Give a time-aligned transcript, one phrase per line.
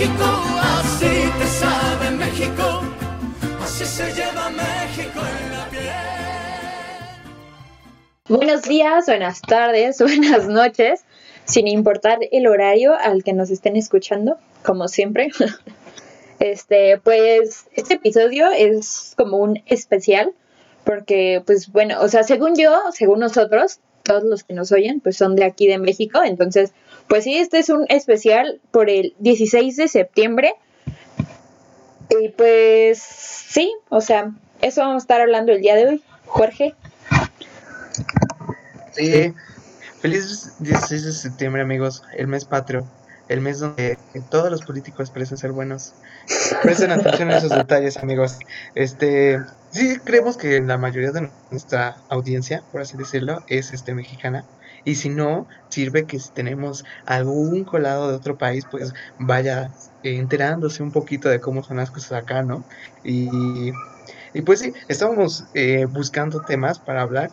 [0.00, 2.82] Así te sabe México,
[3.60, 5.82] así se lleva México en la piel.
[8.28, 11.04] Buenos días, buenas tardes, buenas noches,
[11.46, 15.30] sin importar el horario al que nos estén escuchando, como siempre.
[16.38, 20.32] Este, pues este episodio es como un especial
[20.84, 25.16] porque pues bueno, o sea, según yo, según nosotros, todos los que nos oyen pues
[25.16, 26.72] son de aquí de México, entonces
[27.08, 30.54] pues sí, este es un especial por el 16 de septiembre.
[32.10, 36.04] Y pues sí, o sea, eso vamos a estar hablando el día de hoy.
[36.26, 36.74] Jorge.
[38.92, 39.34] Sí,
[40.00, 42.86] feliz 16 de septiembre amigos, el mes patrio,
[43.28, 43.98] el mes donde
[44.30, 45.94] todos los políticos parecen ser buenos.
[46.62, 48.38] Presten atención a esos detalles amigos.
[48.74, 54.44] Este, sí, creemos que la mayoría de nuestra audiencia, por así decirlo, es este mexicana.
[54.88, 59.70] Y si no, sirve que si tenemos algún colado de otro país, pues vaya
[60.02, 62.64] enterándose un poquito de cómo son las cosas acá, ¿no?
[63.04, 63.70] Y,
[64.32, 67.30] y pues sí, estábamos eh, buscando temas para hablar,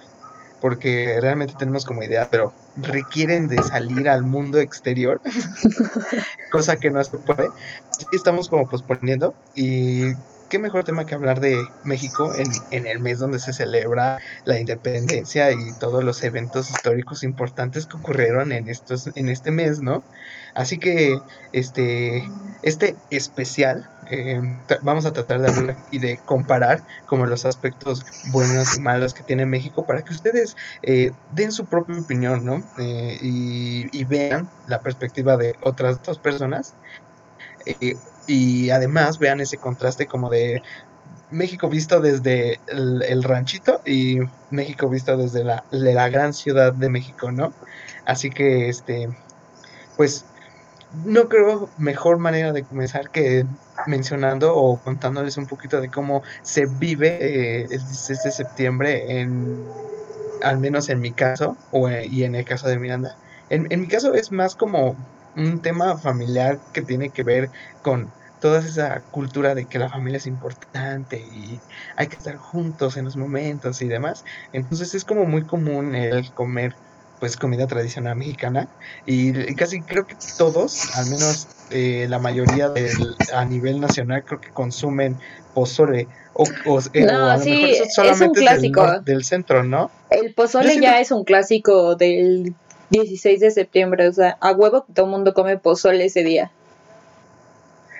[0.60, 5.22] porque realmente tenemos como idea, pero requieren de salir al mundo exterior,
[6.52, 7.48] cosa que no se puede.
[8.12, 10.12] Que estamos como posponiendo y
[10.50, 14.60] qué mejor tema que hablar de México en, en, el mes donde se celebra la
[14.60, 20.04] independencia y todos los eventos históricos importantes que ocurrieron en estos en este mes, ¿no?
[20.54, 21.20] Así que
[21.52, 22.24] este
[22.62, 24.42] este especial eh,
[24.82, 29.24] vamos a tratar de hablar y de comparar como los aspectos buenos y malos que
[29.24, 32.64] tiene México para que ustedes eh, den su propia opinión, ¿no?
[32.78, 36.76] Eh, y, y, vean la perspectiva de otras dos personas
[37.66, 37.96] eh,
[38.28, 40.62] y además vean ese contraste como de
[41.32, 44.20] México visto desde el, ranchito y
[44.52, 47.54] México visto desde la, la, gran ciudad de México, ¿no?
[48.06, 49.10] Así que, este,
[49.98, 50.26] pues,
[51.04, 53.46] no creo mejor manera de comenzar que
[53.88, 59.66] mencionando o contándoles un poquito de cómo se vive eh, el 16 de septiembre en,
[60.42, 63.18] al menos en mi caso, o, y en el caso de Miranda.
[63.50, 64.96] En, en mi caso es más como
[65.36, 67.50] un tema familiar que tiene que ver
[67.82, 71.60] con toda esa cultura de que la familia es importante y
[71.96, 74.24] hay que estar juntos en los momentos y demás.
[74.54, 76.76] Entonces es como muy común el comer
[77.20, 78.68] pues comida tradicional mexicana
[79.06, 84.42] y casi creo que todos, al menos eh, la mayoría del, a nivel nacional creo
[84.42, 85.18] que consumen
[85.54, 88.92] pozole o, o, eh, no, o a lo sí, mejor eso solamente es un clásico.
[88.92, 89.90] Del, del, centro, ¿no?
[90.10, 92.54] El pozole ya es un clásico del
[92.90, 96.52] 16 de septiembre, o sea, a huevo que todo el mundo come pozole ese día.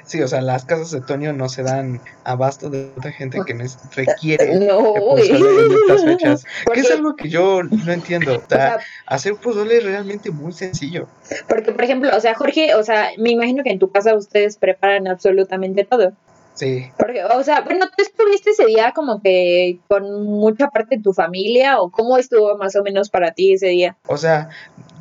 [0.06, 3.56] Sí, o sea, las casas de Toño no se dan abasto de otra gente que
[3.96, 6.46] requiere no, pozole en estas fechas.
[6.64, 8.36] Porque, que es algo que yo no entiendo.
[8.36, 11.08] O sea, o sea, hacer pozole es realmente muy sencillo.
[11.48, 14.58] Porque, por ejemplo, o sea, Jorge, o sea, me imagino que en tu casa ustedes
[14.58, 16.14] preparan absolutamente todo.
[16.56, 16.90] Sí.
[16.98, 21.14] Porque, o sea, bueno, ¿tú estuviste ese día como que con mucha parte de tu
[21.14, 23.98] familia o cómo estuvo más o menos para ti ese día?
[24.08, 24.50] O sea,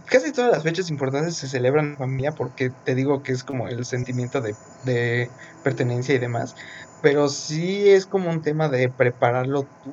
[0.07, 3.69] casi todas las fechas importantes se celebran en familia porque te digo que es como
[3.69, 4.55] el sentimiento de,
[4.85, 5.31] de,
[5.63, 6.57] pertenencia y demás,
[7.03, 9.93] pero sí es como un tema de prepararlo tú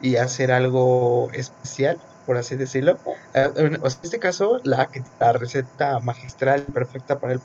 [0.00, 2.98] y hacer algo especial, por así decirlo.
[3.04, 4.88] Uh, en este caso, la,
[5.18, 7.40] la receta magistral perfecta para el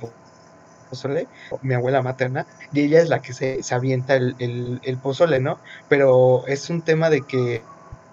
[0.93, 1.27] pozole,
[1.63, 5.39] mi abuela materna, y ella es la que se, se avienta el, el, el pozole,
[5.39, 5.57] ¿no?
[5.89, 7.63] Pero es un tema de que,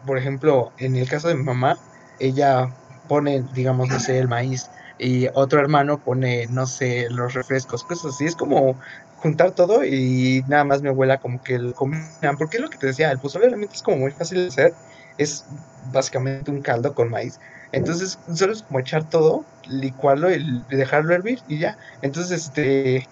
[0.07, 1.77] por ejemplo, en el caso de mi mamá,
[2.19, 2.71] ella
[3.07, 8.15] pone, digamos, no sé, el maíz y otro hermano pone, no sé, los refrescos, cosas
[8.15, 8.27] así.
[8.27, 8.79] Es como
[9.17, 12.37] juntar todo y nada más mi abuela como que lo combinan.
[12.39, 14.75] Porque es lo que te decía, el pozole realmente es como muy fácil de hacer.
[15.17, 15.45] Es
[15.91, 17.39] básicamente un caldo con maíz.
[17.73, 21.77] Entonces, solo es como echar todo, licuarlo y dejarlo hervir y ya.
[22.03, 23.07] Entonces, este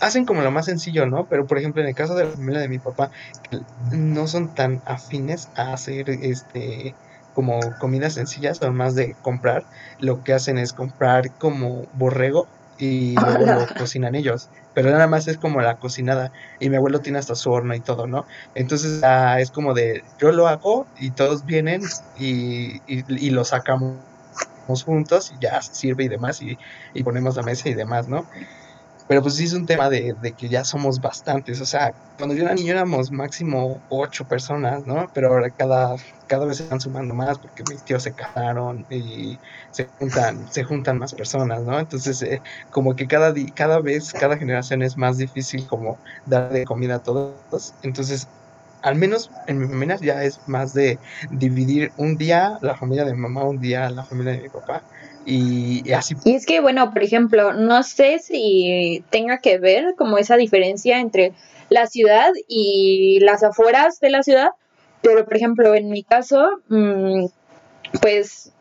[0.00, 1.26] hacen como lo más sencillo, ¿no?
[1.28, 3.10] Pero por ejemplo, en el caso de la familia de mi papá,
[3.92, 6.94] no son tan afines a hacer este
[7.32, 9.64] como comidas sencillas, son más de comprar,
[9.98, 14.48] lo que hacen es comprar como borrego y luego lo cocinan ellos.
[14.74, 16.32] Pero nada más es como la cocinada.
[16.60, 18.26] Y mi abuelo tiene hasta su horno y todo, ¿no?
[18.54, 19.02] Entonces
[19.38, 21.82] es como de yo lo hago y todos vienen
[22.18, 23.96] y, y, y lo sacamos
[24.84, 26.58] juntos y ya sirve y demás y,
[26.94, 28.26] y ponemos la mesa y demás, ¿no?
[29.10, 31.60] Pero pues sí es un tema de, de, que ya somos bastantes.
[31.60, 35.10] O sea, cuando yo era niño éramos máximo ocho personas, ¿no?
[35.12, 35.96] Pero ahora cada,
[36.28, 39.40] cada vez se están sumando más porque mis tíos se casaron y
[39.72, 41.80] se juntan, se juntan más personas, ¿no?
[41.80, 42.40] Entonces, eh,
[42.70, 47.02] como que cada, cada vez, cada generación es más difícil como dar de comida a
[47.02, 47.74] todos.
[47.82, 48.28] Entonces,
[48.82, 50.98] al menos en mi familia ya es más de
[51.30, 54.82] dividir un día la familia de mamá, un día la familia de mi papá.
[55.26, 56.14] y, así.
[56.24, 60.98] Y es que, bueno, por ejemplo, no sé si tenga que ver como esa diferencia
[60.98, 61.32] entre
[61.68, 64.50] la ciudad y las afueras de la ciudad,
[65.02, 67.26] pero por ejemplo, en mi caso, mm,
[68.00, 68.52] pues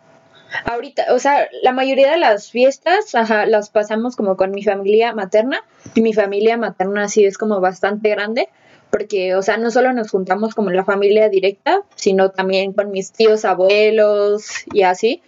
[0.65, 5.13] ahorita, o sea, la mayoría de las fiestas ajá, las pasamos como con mi familia
[5.13, 5.61] materna
[5.95, 8.49] y mi familia materna sí es como bastante grande
[8.91, 13.11] porque, o sea, no solo nos juntamos como la familia directa, sino también con mis
[13.11, 15.21] tíos, abuelos y así.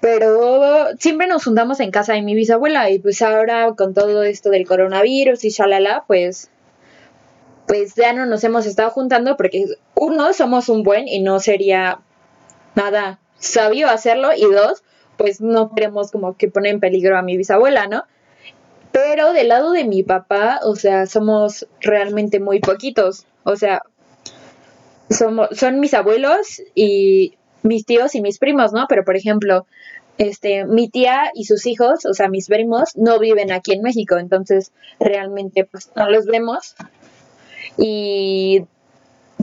[0.00, 4.50] Pero siempre nos juntamos en casa de mi bisabuela y pues ahora con todo esto
[4.50, 6.50] del coronavirus y shalala, pues
[7.66, 9.64] pues ya no nos hemos estado juntando porque
[9.94, 12.00] uno somos un buen y no sería
[12.74, 14.84] nada sabio hacerlo y dos,
[15.16, 18.04] pues no queremos como que poner en peligro a mi bisabuela, ¿no?
[18.96, 23.26] Pero del lado de mi papá, o sea, somos realmente muy poquitos.
[23.44, 23.82] O sea,
[25.10, 28.86] somos, son mis abuelos y mis tíos y mis primos, ¿no?
[28.88, 29.66] Pero por ejemplo,
[30.16, 34.16] este, mi tía y sus hijos, o sea, mis primos, no viven aquí en México,
[34.16, 36.74] entonces realmente pues no los vemos.
[37.76, 38.64] Y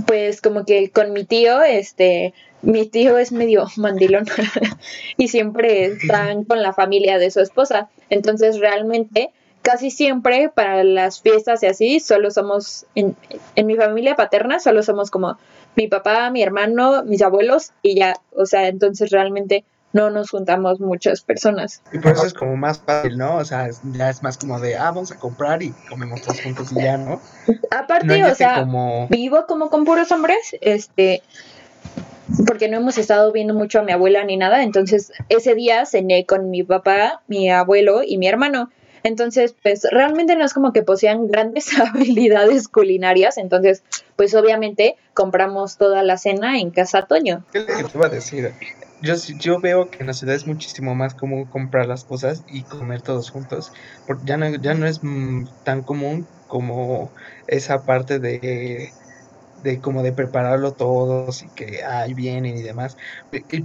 [0.08, 2.34] pues como que con mi tío, este,
[2.64, 4.26] mi tío es medio mandilón
[5.18, 7.92] y siempre están con la familia de su esposa.
[8.10, 9.30] Entonces realmente
[9.64, 13.16] casi siempre para las fiestas y así solo somos, en,
[13.56, 15.38] en mi familia paterna solo somos como
[15.76, 20.80] mi papá, mi hermano, mis abuelos y ya, o sea, entonces realmente no nos juntamos
[20.80, 21.82] muchas personas.
[21.92, 23.38] Y por eso es como más fácil, ¿no?
[23.38, 26.72] O sea, ya es más como de, ah, vamos a comprar y comemos todos juntos
[26.72, 27.22] y ya, ¿no?
[27.72, 28.68] Aparte, o sea,
[29.10, 31.22] vivo como con puros hombres, este,
[32.46, 36.26] porque no hemos estado viendo mucho a mi abuela ni nada, entonces ese día cené
[36.26, 38.70] con mi papá, mi abuelo y mi hermano.
[39.04, 43.84] Entonces, pues realmente no es como que posean grandes habilidades culinarias, entonces,
[44.16, 47.44] pues obviamente compramos toda la cena en casa Toño.
[47.52, 48.54] ¿Qué te iba a decir?
[49.04, 52.64] yo, yo veo que en la ciudad es muchísimo más común comprar las cosas y
[52.64, 53.74] comer todos juntos.
[54.08, 57.12] Porque ya no, ya no es mm, tan común como
[57.48, 58.94] esa parte de
[59.64, 62.96] de como de prepararlo todos y que ahí vienen y demás.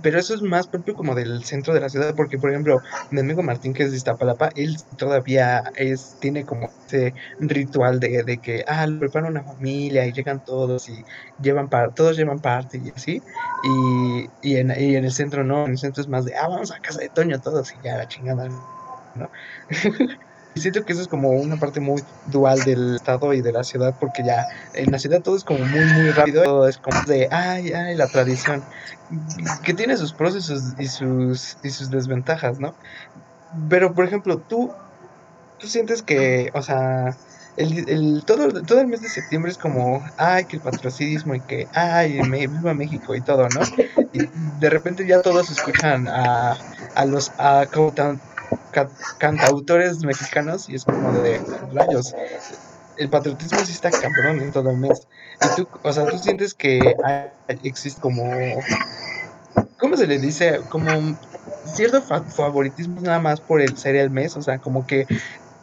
[0.02, 2.80] Pero eso es más propio como del centro de la ciudad, porque por ejemplo,
[3.10, 8.22] mi amigo Martín, que es de Iztapalapa, él todavía es, tiene como ese ritual de,
[8.24, 11.04] de que, ah, lo prepara una familia y llegan todos y
[11.36, 13.24] llevan para, todos llevan parte y así.
[13.60, 16.48] Y, y, en, y en el centro no, en el centro es más de, ah,
[16.48, 18.48] vamos a casa de Toño todos y ya la chingada,
[19.14, 19.30] ¿no?
[20.58, 23.94] siento que eso es como una parte muy dual del estado y de la ciudad,
[23.98, 27.28] porque ya en la ciudad todo es como muy, muy rápido, todo es como de,
[27.30, 28.62] ay, ay, la tradición,
[29.62, 32.74] que tiene sus pros y sus, y sus, desventajas, ¿no?
[33.68, 34.70] Pero, por ejemplo, tú,
[35.58, 37.16] tú sientes que, o sea,
[37.56, 41.40] el, el, todo, todo el mes de septiembre es como, ay, que el patriotismo y
[41.40, 43.60] que, ay, me, viva México y todo, ¿no?
[44.12, 44.28] Y
[44.60, 46.56] de repente ya todos escuchan a,
[46.94, 47.66] a los, a,
[49.18, 51.40] cantautores mexicanos y es como de
[51.72, 52.14] rayos.
[52.96, 55.06] El patriotismo sí está cabrón en todo el mes.
[55.42, 56.96] Y tú, o sea, tú sientes que
[57.62, 58.24] existe como.
[59.78, 60.60] ¿Cómo se le dice?
[60.68, 60.90] Como
[61.72, 64.36] cierto favoritismo nada más por el ser el mes.
[64.36, 65.06] O sea, como que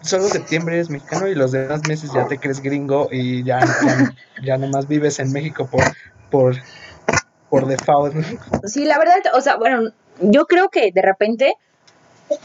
[0.06, 4.16] solo septiembre es mexicano y los demás meses ya te crees gringo y ya, ya,
[4.44, 5.84] ya nomás vives en México por,
[6.30, 6.56] por,
[7.50, 8.16] por default.
[8.66, 11.56] Sí, la verdad, o sea, bueno, yo creo que de repente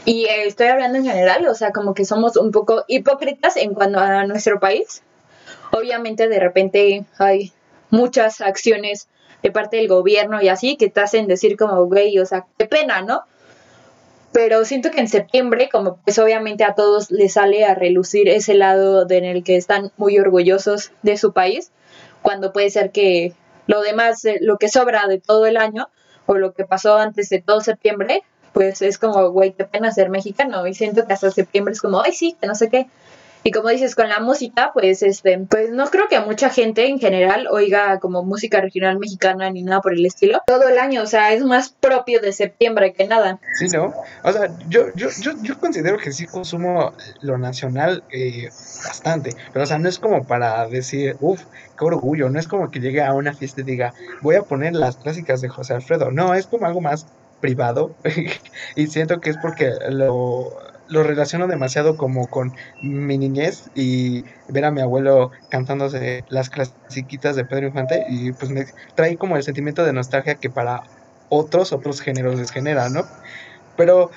[0.05, 3.73] y eh, estoy hablando en general, o sea, como que somos un poco hipócritas en
[3.73, 5.01] cuanto a nuestro país.
[5.71, 7.53] Obviamente de repente hay
[7.89, 9.07] muchas acciones
[9.41, 12.65] de parte del gobierno y así que te hacen decir como, güey, o sea, qué
[12.65, 13.23] pena, ¿no?
[14.33, 18.53] Pero siento que en septiembre, como pues obviamente a todos les sale a relucir ese
[18.53, 21.71] lado en el que están muy orgullosos de su país,
[22.21, 23.33] cuando puede ser que
[23.67, 25.89] lo demás, eh, lo que sobra de todo el año,
[26.27, 30.09] o lo que pasó antes de todo septiembre, pues es como, güey, qué pena ser
[30.09, 30.65] mexicano.
[30.67, 32.87] Y siento que hasta septiembre es como, ay, sí, que no sé qué.
[33.43, 36.99] Y como dices, con la música, pues, este, pues no creo que mucha gente en
[36.99, 40.41] general oiga como música regional mexicana ni nada por el estilo.
[40.45, 43.39] Todo el año, o sea, es más propio de septiembre que nada.
[43.55, 43.93] Sí, ¿no?
[44.23, 48.49] O sea, yo, yo, yo, yo considero que sí consumo lo nacional eh,
[48.85, 51.41] bastante, pero o sea, no es como para decir, uff,
[51.77, 54.73] qué orgullo, no es como que llegue a una fiesta y diga, voy a poner
[54.73, 57.07] las clásicas de José Alfredo, no, es como algo más
[57.41, 57.95] privado
[58.75, 60.53] y siento que es porque lo,
[60.87, 67.45] relaciono demasiado como con mi niñez y ver a mi abuelo cantándose las clasiquitas de
[67.45, 70.83] Pedro Infante y pues me trae como el sentimiento de nostalgia que para
[71.29, 73.05] otros, otros géneros les genera, ¿no?
[73.77, 74.11] Pero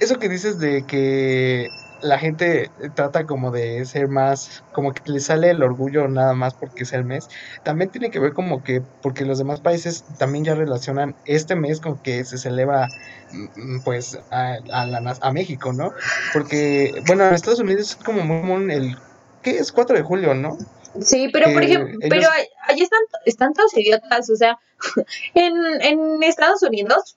[0.00, 1.68] eso que dices de que
[2.02, 6.54] la gente trata como de ser más, como que le sale el orgullo nada más
[6.54, 7.28] porque es el mes.
[7.62, 11.80] También tiene que ver como que, porque los demás países también ya relacionan este mes
[11.80, 12.88] con que se celebra
[13.32, 15.92] mm, pues a, a, la, a México, ¿no?
[16.32, 18.96] Porque, bueno, en Estados Unidos es como muy común el,
[19.42, 19.72] ¿qué es?
[19.72, 20.56] 4 de julio, ¿no?
[21.00, 22.28] Sí, pero por ejemplo, pero
[22.66, 24.58] allí están, están todos idiotas, o sea,
[25.34, 27.16] en, en Estados Unidos,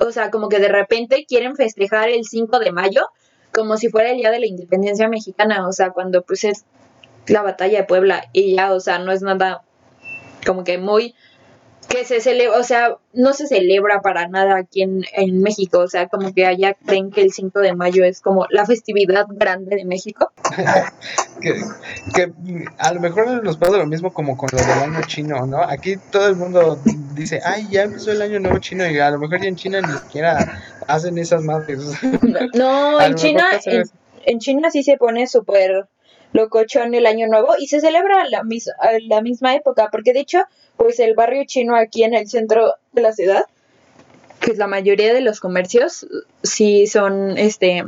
[0.00, 3.08] o sea, como que de repente quieren festejar el 5 de mayo
[3.54, 6.64] como si fuera el día de la independencia mexicana, o sea, cuando pues es
[7.26, 9.62] la batalla de Puebla y ya, o sea, no es nada
[10.44, 11.14] como que muy
[11.94, 15.88] que se celebra, o sea, no se celebra para nada aquí en, en, México, o
[15.88, 19.76] sea, como que allá creen que el 5 de mayo es como la festividad grande
[19.76, 20.32] de México.
[21.40, 21.54] que,
[22.14, 22.32] que,
[22.78, 25.62] a lo mejor nos pasa lo mismo como con lo del año chino, ¿no?
[25.62, 26.80] Aquí todo el mundo
[27.14, 29.80] dice, ay, ya empezó el año nuevo chino y a lo mejor ya en China
[29.80, 31.80] ni siquiera hacen esas madres.
[32.54, 33.84] No, en China, en,
[34.26, 35.88] en China sí se pone súper
[36.34, 38.68] locochón el año nuevo y se celebra la, mis,
[39.08, 40.40] la misma época, porque de hecho,
[40.76, 43.44] pues el barrio chino aquí en el centro de la ciudad,
[44.40, 46.06] que es la mayoría de los comercios,
[46.42, 47.84] sí son este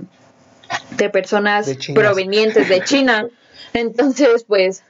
[0.97, 3.29] de personas provenientes de China.
[3.73, 4.83] Entonces, pues,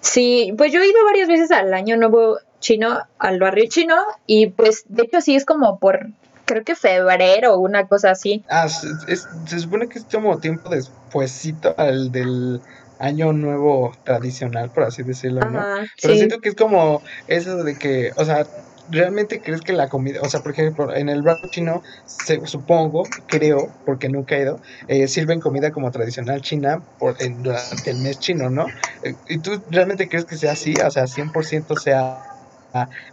[0.00, 3.96] sí, pues yo he ido varias veces al año nuevo chino, al barrio chino,
[4.26, 6.08] y pues de hecho sí es como por
[6.44, 8.44] creo que febrero o una cosa así.
[8.50, 12.60] Ah, se supone que es como tiempo despuésito al del
[13.00, 15.64] año nuevo tradicional, por así decirlo, ¿no?
[16.00, 18.46] Pero siento que es como eso de que, o sea,
[18.88, 23.04] ¿realmente crees que la comida, o sea, por ejemplo, en el barco chino, se, supongo,
[23.26, 27.98] creo, porque nunca he ido, eh, sirven comida como tradicional china por, en, durante el
[27.98, 28.66] mes chino, ¿no?
[29.02, 30.74] Eh, ¿Y tú realmente crees que sea así?
[30.84, 32.29] O sea, 100% sea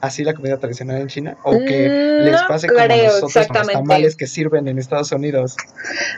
[0.02, 3.68] así la comida tradicional en China o que mm, les pase como nosotros con los
[3.68, 5.56] tamales que sirven en Estados Unidos.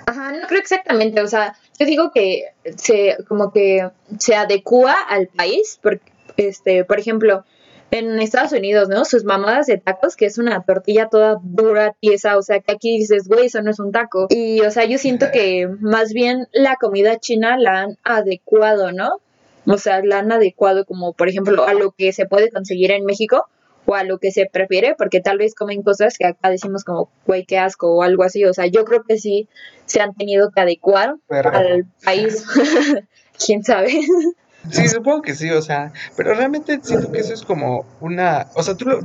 [0.06, 2.46] Ajá, no creo exactamente, o sea, yo digo que
[2.78, 7.44] se como que se adecua al país, porque este, por ejemplo,
[7.92, 9.06] en Estados Unidos, ¿no?
[9.06, 12.98] Sus mamadas de tacos, que es una tortilla toda dura, tiesa, o sea, que aquí
[12.98, 14.28] dices, güey, eso no es un taco.
[14.30, 19.20] Y, o sea, yo siento que más bien la comida china la han adecuado, ¿no?
[19.66, 23.06] O sea, la han adecuado como, por ejemplo, a lo que se puede conseguir en
[23.06, 23.48] México
[23.86, 27.10] o a lo que se prefiere, porque tal vez comen cosas que acá decimos como,
[27.26, 28.46] güey, qué asco o algo así.
[28.46, 29.48] O sea, yo creo que sí
[29.86, 32.46] se han tenido que adecuar al país.
[33.46, 34.00] ¿Quién sabe?
[34.70, 38.64] Sí, supongo que sí, o sea, pero realmente siento que eso es como una, o
[38.64, 39.00] sea, tú lo,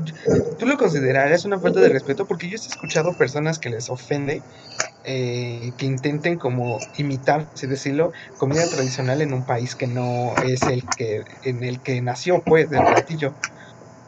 [0.59, 4.43] tú lo considerarías una falta de respeto porque yo he escuchado personas que les ofende
[5.05, 10.63] eh, que intenten como imitar, así decirlo, comida tradicional en un país que no es
[10.63, 13.35] el que, en el que nació, pues, del platillo.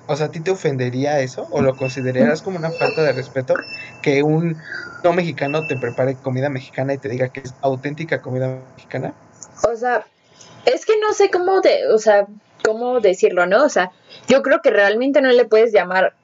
[0.08, 1.46] O sea, ¿a ti te ofendería eso?
[1.50, 3.54] ¿O lo considerarías como una falta de respeto
[4.02, 4.56] que un
[5.04, 9.12] no mexicano te prepare comida mexicana y te diga que es auténtica comida mexicana?
[9.70, 10.06] O sea,
[10.66, 12.26] es que no sé cómo de, o sea,
[12.64, 13.64] cómo decirlo, ¿no?
[13.64, 13.92] O sea,
[14.28, 16.14] yo creo que realmente no le puedes llamar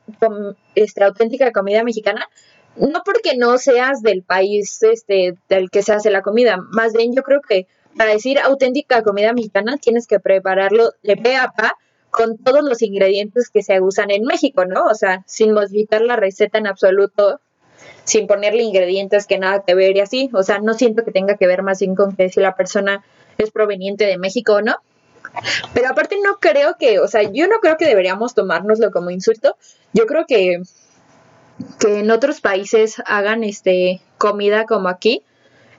[0.75, 2.29] este, auténtica comida mexicana,
[2.77, 7.15] no porque no seas del país este del que se hace la comida, más bien
[7.15, 11.77] yo creo que para decir auténtica comida mexicana tienes que prepararlo de pe a pa
[12.11, 14.85] con todos los ingredientes que se usan en México, ¿no?
[14.85, 17.41] O sea, sin modificar la receta en absoluto,
[18.05, 20.31] sin ponerle ingredientes que nada que ver y así.
[20.35, 23.03] O sea, no siento que tenga que ver más bien con que si la persona
[23.43, 24.77] es proveniente de México o no.
[25.73, 29.57] Pero aparte no creo que, o sea, yo no creo que deberíamos tomárnoslo como insulto.
[29.93, 30.63] Yo creo que,
[31.79, 35.23] que en otros países hagan este comida como aquí,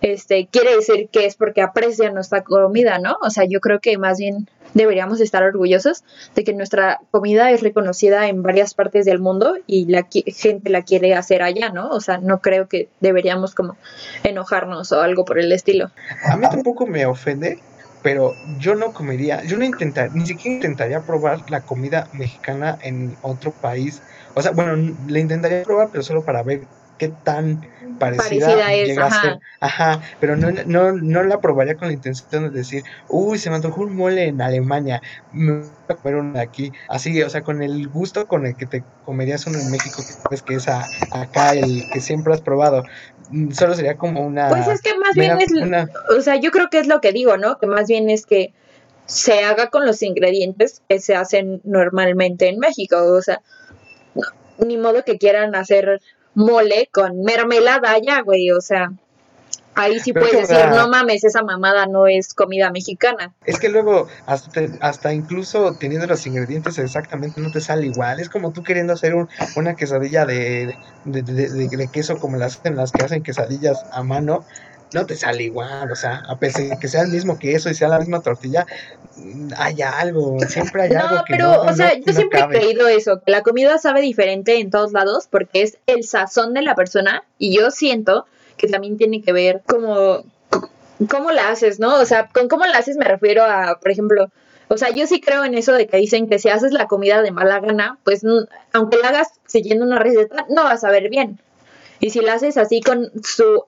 [0.03, 3.15] este, quiere decir que es porque aprecian nuestra comida, ¿no?
[3.22, 6.03] O sea, yo creo que más bien deberíamos estar orgullosos
[6.36, 10.81] de que nuestra comida es reconocida en varias partes del mundo y la gente la
[10.81, 11.89] quiere hacer allá, ¿no?
[11.89, 13.77] O sea, no creo que deberíamos como
[14.25, 15.89] enojarnos o algo por el estilo.
[16.25, 17.60] A mí tampoco me ofende,
[18.01, 23.15] pero yo no comería, yo no intentaría, ni siquiera intentaría probar la comida mexicana en
[23.22, 24.01] otro país.
[24.33, 26.63] O sea, bueno, la intentaría probar, pero solo para ver
[27.07, 27.62] qué tan
[28.00, 29.39] parecida, llega a ser.
[29.60, 33.57] Ajá, pero no, no, no la probaría con la intención de decir, uy, se me
[33.57, 36.72] antojó un mole en Alemania, me voy a comer uno aquí.
[36.89, 40.13] Así, o sea, con el gusto con el que te comerías uno en México, que
[40.13, 42.83] sabes que es acá el que siempre has probado.
[43.29, 44.50] Mm, solo sería como una.
[44.50, 45.51] Pues es que más bien es.
[46.17, 47.57] O sea, yo creo que es lo que digo, ¿no?
[47.57, 48.53] Que más bien es que
[49.05, 52.98] se haga con los ingredientes que se hacen normalmente en México.
[52.98, 53.41] O sea,
[54.57, 56.01] ni modo que quieran hacer
[56.35, 58.91] mole con mermelada ya, güey, o sea,
[59.75, 63.33] ahí sí puedes decir, no mames, esa mamada no es comida mexicana.
[63.45, 68.19] Es que luego, hasta, hasta incluso teniendo los ingredientes exactamente, no te sale igual.
[68.19, 69.13] Es como tú queriendo hacer
[69.55, 70.75] una quesadilla de,
[71.05, 74.45] de, queso como las, en las que hacen quesadillas a mano.
[74.93, 77.73] No te sale igual, o sea, a pesar de que sea el mismo queso y
[77.75, 78.65] sea la misma tortilla,
[79.17, 82.39] mm, hay algo, siempre hay algo No, que pero, no, o sea, no- yo siempre
[82.39, 82.57] cabe.
[82.57, 86.53] he creído eso, que la comida sabe diferente en todos lados porque es el sazón
[86.53, 88.25] de la persona y yo siento
[88.57, 90.23] que también tiene que ver como
[91.09, 91.95] cómo la haces, ¿no?
[92.00, 94.29] O sea, con cómo la haces me refiero a, por ejemplo,
[94.69, 97.21] o sea, yo sí creo en eso de que dicen que si haces la comida
[97.21, 98.21] de mala gana, pues
[98.71, 101.39] aunque la hagas siguiendo una receta, no vas a ver bien.
[102.00, 103.65] Y si la haces así con su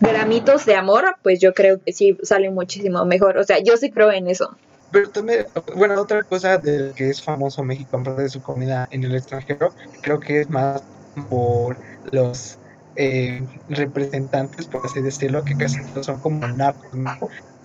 [0.00, 3.38] gramitos de amor, pues yo creo que sí sale muchísimo mejor.
[3.38, 4.56] O sea, yo sí creo en eso.
[4.90, 8.88] Pero también, bueno, otra cosa de que es famoso México en parte de su comida
[8.90, 10.82] en el extranjero, creo que es más
[11.28, 11.76] por
[12.10, 12.58] los
[12.96, 17.10] eh, representantes, por así decirlo, que casi todos son como narcos, ¿no?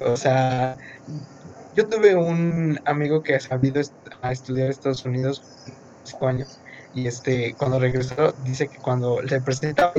[0.01, 0.75] O sea,
[1.75, 3.81] yo tuve un amigo que ha sabido
[4.21, 5.41] a estudiar Estados Unidos
[6.03, 6.59] cinco años
[6.93, 9.93] y este cuando regresó dice que cuando le presentaba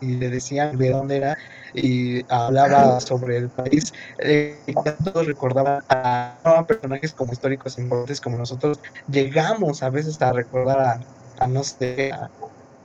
[0.00, 1.38] y le decían de dónde era
[1.74, 4.58] y hablaba sobre el país eh,
[5.04, 11.00] todos recordaban a, personajes como históricos importantes como nosotros llegamos a veces a recordar a,
[11.44, 12.30] a no sé a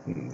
[0.06, 0.30] mm,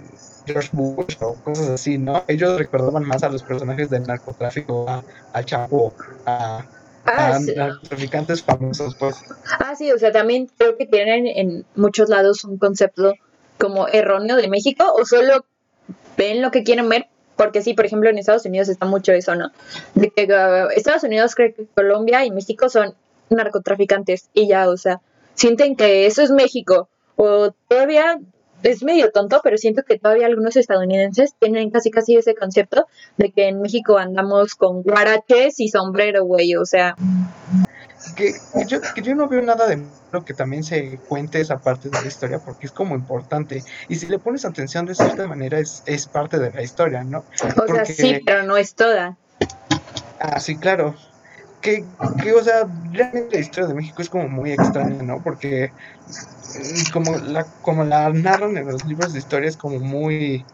[0.46, 2.24] George Bush o cosas así, ¿no?
[2.26, 5.92] Ellos recordaban más a los personajes del narcotráfico, a, a Chapo,
[6.26, 6.64] a,
[7.12, 7.54] Ah, a sí.
[7.56, 9.16] narcotraficantes famosos, pues.
[9.58, 13.14] Ah, sí, o sea, también creo que tienen en muchos lados un concepto
[13.58, 15.44] como erróneo de México o solo
[16.16, 19.34] ven lo que quieren ver, porque sí, por ejemplo, en Estados Unidos está mucho eso,
[19.34, 19.50] ¿no?
[19.94, 22.94] De que uh, Estados Unidos cree que Colombia y México son
[23.28, 25.00] narcotraficantes y ya, o sea,
[25.34, 28.20] sienten que eso es México o todavía
[28.62, 32.86] es medio tonto, pero siento que todavía algunos estadounidenses tienen casi casi ese concepto
[33.16, 36.96] de que en México andamos con guaraches y sombrero, güey, o sea,
[38.16, 41.58] que, que yo, que yo no veo nada de malo que también se cuente esa
[41.58, 45.26] parte de la historia porque es como importante y si le pones atención de cierta
[45.26, 47.18] manera es, es parte de la historia, ¿no?
[47.18, 49.16] o sea, sí, pero no es toda.
[50.18, 50.94] Ah, sí, claro.
[51.60, 55.22] Que, que, o sea, realmente la historia de México es como muy extraña, ¿no?
[55.22, 55.70] Porque
[56.54, 60.46] mm, como la, como la narran en los libros de historia es como muy,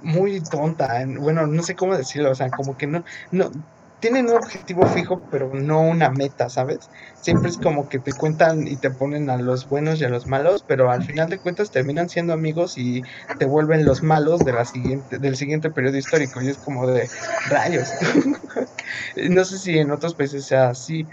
[0.00, 1.02] muy tonta.
[1.02, 3.50] en- Bueno, no sé cómo decirlo, o sea, como que no, no,
[4.00, 6.78] tienen un objetivo fijo, pero no una meta, ¿sabes?
[7.20, 10.26] Siempre es como que te cuentan y te ponen a los buenos y a los
[10.26, 13.02] malos, pero al final de cuentas terminan siendo amigos y
[13.38, 16.40] te vuelven los malos de la siguiente, del siguiente periodo histórico.
[16.40, 17.08] Y es como de
[17.48, 17.88] rayos.
[19.30, 21.06] no sé si en otros países sea así.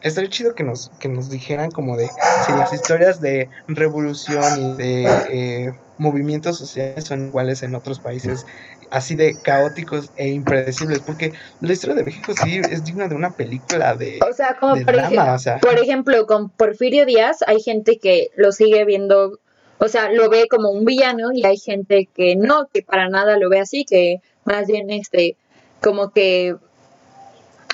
[0.00, 2.08] Estaría chido que nos, que nos dijeran como de
[2.46, 8.46] si las historias de revolución y de eh, movimientos sociales son iguales en otros países,
[8.90, 13.30] así de caóticos e impredecibles, porque la historia de México sí es digna de una
[13.30, 15.58] película de, O sea, como de por, drama, o sea.
[15.58, 19.38] por ejemplo, con Porfirio Díaz hay gente que lo sigue viendo,
[19.78, 23.38] o sea, lo ve como un villano y hay gente que no, que para nada
[23.38, 25.36] lo ve así, que más bien este,
[25.80, 26.56] como que,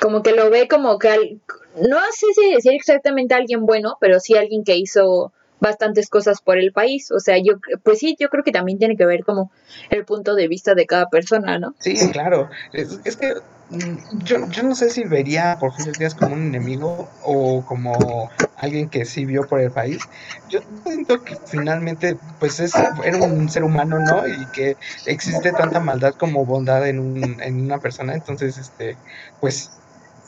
[0.01, 1.41] como que lo ve como que, al-
[1.89, 5.33] no sé si decir exactamente alguien bueno, pero sí alguien que hizo
[5.67, 7.11] bastantes cosas por el país.
[7.11, 9.51] O sea, yo, pues sí, yo creo que también tiene que ver como
[9.91, 11.75] el punto de vista de cada persona, ¿no?
[11.79, 12.49] Sí, claro.
[12.73, 13.35] Es, es que
[13.71, 18.31] mm, yo, yo no sé si vería a Porfirio Díaz como un enemigo o como
[18.57, 20.01] alguien que sí vio por el país.
[20.49, 22.73] Yo siento que finalmente, pues es,
[23.05, 24.27] era un ser humano, ¿no?
[24.27, 24.77] Y que
[25.07, 28.15] existe tanta maldad como bondad en, un, en una persona.
[28.15, 28.97] Entonces, este,
[29.41, 29.71] pues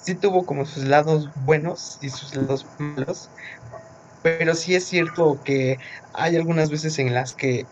[0.08, 3.28] sí tuvo como sus lados buenos y sus lados malos.
[4.36, 5.78] Pero sí es cierto que
[6.12, 7.68] hay algunas veces en las que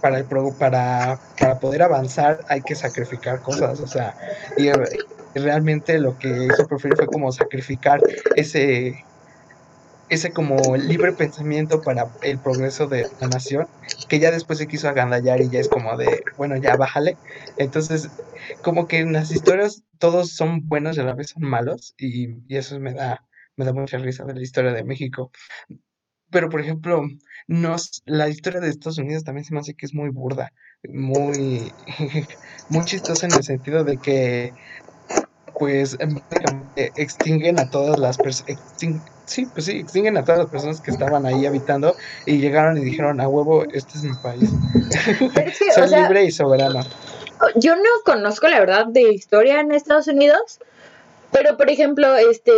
[0.00, 4.16] para, el pro- para, para poder avanzar hay que sacrificar cosas, o sea,
[4.56, 4.72] y, y
[5.34, 9.08] realmente lo que hizo Porfirio fue como sacrificar ese,
[10.08, 13.66] ese como libre pensamiento para el progreso de la nación,
[14.08, 17.18] que ya después se quiso agandallar y ya es como de, bueno, ya bájale.
[17.56, 18.12] Entonces,
[18.62, 22.28] como que en las historias todos son buenos y a la vez son malos, y,
[22.52, 25.30] y eso me da, me da mucha risa de la historia de México.
[26.30, 27.02] Pero, por ejemplo,
[27.46, 30.52] nos, la historia de Estados Unidos también se me hace que es muy burda,
[30.88, 31.72] muy,
[32.68, 34.52] muy chistosa en el sentido de que,
[35.58, 38.58] pues, em, básicamente extinguen a todas las personas,
[39.26, 41.94] sí, pues sí, extinguen a todas las personas que estaban ahí habitando
[42.26, 44.50] y llegaron y dijeron, a huevo, este es mi país.
[45.34, 46.80] Pero es que, Soy o sea, libre y soberano.
[47.54, 50.58] yo no conozco la verdad de historia en Estados Unidos,
[51.36, 52.52] pero por ejemplo, este,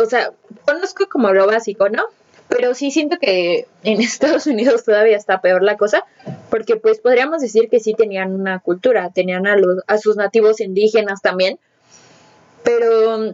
[0.00, 0.30] o sea,
[0.64, 2.04] conozco como lo básico, ¿no?
[2.46, 6.04] Pero sí siento que en Estados Unidos todavía está peor la cosa,
[6.48, 10.60] porque pues podríamos decir que sí tenían una cultura, tenían a, los, a sus nativos
[10.60, 11.58] indígenas también,
[12.62, 13.30] pero mm,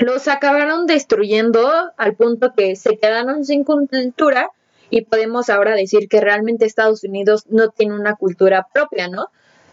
[0.00, 4.50] los acabaron destruyendo al punto que se quedaron sin cultura
[4.90, 9.30] y podemos ahora decir que realmente Estados Unidos no tiene una cultura propia, ¿no?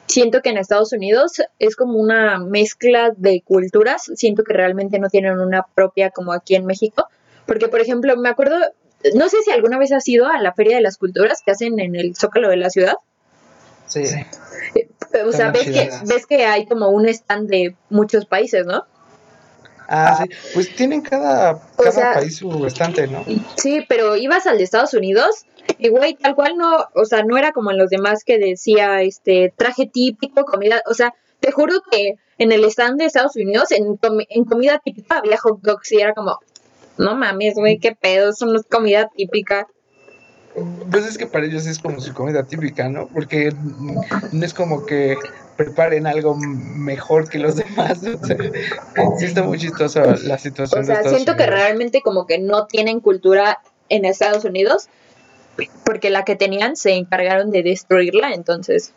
[0.07, 5.09] Siento que en Estados Unidos es como una mezcla de culturas, siento que realmente no
[5.09, 7.07] tienen una propia como aquí en México,
[7.45, 8.55] porque por ejemplo, me acuerdo,
[9.13, 11.79] no sé si alguna vez has ido a la Feria de las Culturas que hacen
[11.79, 12.95] en el Zócalo de la ciudad.
[13.87, 14.01] Sí.
[14.75, 14.89] Eh,
[15.25, 18.83] O sea, ves que, ves que hay como un stand de muchos países, ¿no?
[19.87, 20.29] Ah, sí.
[20.55, 23.23] Pues tienen cada, cada sea- país su estante, ¿no?
[23.57, 25.45] Sí, pero ibas al de Estados Unidos
[25.77, 29.01] y güey, tal cual no, o sea, no era como en los demás que decía
[29.01, 33.71] este traje típico, comida, o sea, te juro que en el stand de Estados Unidos
[33.71, 36.39] en, comi- en comida típica había hot dogs y era como,
[36.97, 39.67] no mames, güey, qué pedo, eso no es comida típica.
[40.89, 43.07] Pues es que para ellos es como su comida típica, ¿no?
[43.07, 43.53] Porque
[44.31, 45.17] no es como que
[45.57, 47.99] preparen algo mejor que los demás.
[48.21, 48.37] O sea,
[49.19, 53.01] sí está muy chistosa la situación O sea, siento que realmente como que no tienen
[53.01, 54.87] cultura en Estados Unidos
[55.83, 58.93] porque la que tenían se encargaron de destruirla, entonces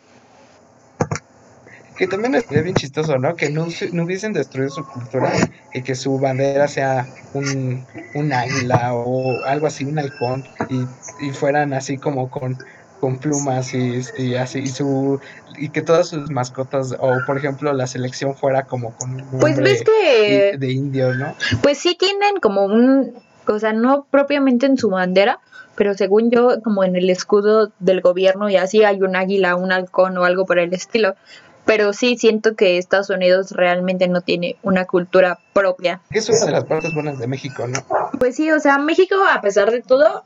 [1.97, 3.35] Que también estaría bien chistoso, ¿no?
[3.35, 5.33] Que no, no hubiesen destruido su cultura
[5.73, 10.85] y que su bandera sea un, un águila o algo así, un halcón, y,
[11.27, 12.57] y fueran así como con,
[13.01, 15.19] con plumas y, y así, y, su,
[15.57, 19.57] y que todas sus mascotas, o por ejemplo la selección fuera como con un pues
[19.57, 21.35] ves que i- de indio, ¿no?
[21.61, 23.13] Pues sí tienen como un,
[23.45, 25.39] o sea, no propiamente en su bandera,
[25.79, 29.71] pero según yo, como en el escudo del gobierno y así hay un águila, un
[29.71, 31.15] halcón o algo por el estilo.
[31.63, 36.01] Pero sí siento que Estados Unidos realmente no tiene una cultura propia.
[36.11, 37.79] Que es una de las partes buenas de México, ¿no?
[38.19, 40.25] Pues sí, o sea, México, a pesar de todo,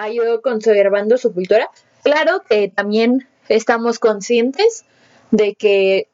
[0.00, 1.68] ha ido conservando su cultura.
[2.04, 4.84] Claro que también estamos conscientes
[5.32, 6.06] de que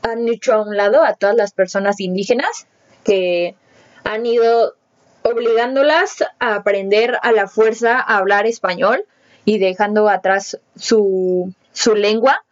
[0.00, 2.66] han hecho a un lado a todas las personas indígenas
[3.04, 3.56] que
[4.04, 4.74] han ido
[5.22, 9.04] obligándolas a aprender a la fuerza a hablar español
[9.44, 12.44] y dejando atrás su, su lengua.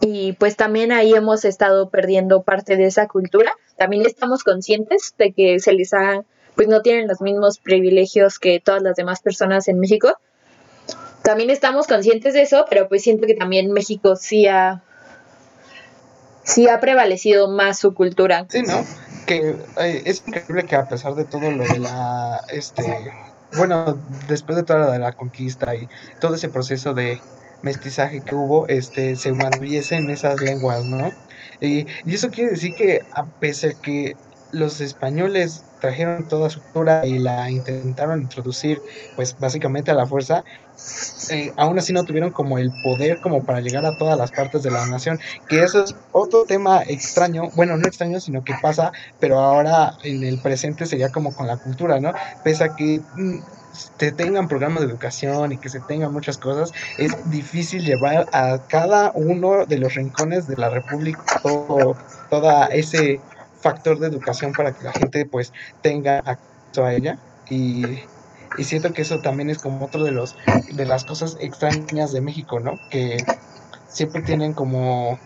[0.00, 3.52] Y pues también ahí hemos estado perdiendo parte de esa cultura.
[3.76, 8.60] También estamos conscientes de que se les ha, pues no tienen los mismos privilegios que
[8.60, 10.18] todas las demás personas en México.
[11.22, 14.82] También estamos conscientes de eso, pero pues siento que también México sí ha,
[16.44, 18.46] sí ha prevalecido más su cultura.
[18.48, 18.84] Sí, ¿no?
[19.26, 19.56] Que
[20.04, 23.12] es increíble que a pesar de todo lo de la, este,
[23.56, 25.88] bueno, después de toda la de la conquista y
[26.20, 27.20] todo ese proceso de
[27.62, 31.10] mestizaje que hubo, este, se mantuviesen esas lenguas, ¿no?
[31.60, 34.16] Y, y eso quiere decir que a pesar que
[34.52, 38.80] los españoles trajeron toda su cultura y la intentaron introducir,
[39.14, 40.44] pues básicamente a la fuerza,
[41.30, 44.62] eh, aún así no tuvieron como el poder como para llegar a todas las partes
[44.62, 48.92] de la nación, que eso es otro tema extraño, bueno, no extraño, sino que pasa,
[49.18, 52.12] pero ahora en el presente sería como con la cultura, ¿no?
[52.44, 53.38] Pese a que mm,
[53.96, 58.58] te tengan programas de educación y que se tengan muchas cosas, es difícil llevar a
[58.68, 61.96] cada uno de los rincones de la República todo,
[62.30, 63.20] toda ese
[63.66, 65.52] factor de educación para que la gente pues
[65.82, 68.10] tenga acceso a ella y,
[68.56, 70.36] y siento que eso también es como otro de los
[70.68, 72.80] de las cosas extrañas de México, ¿no?
[72.90, 73.28] Que
[73.86, 75.20] siempre tienen como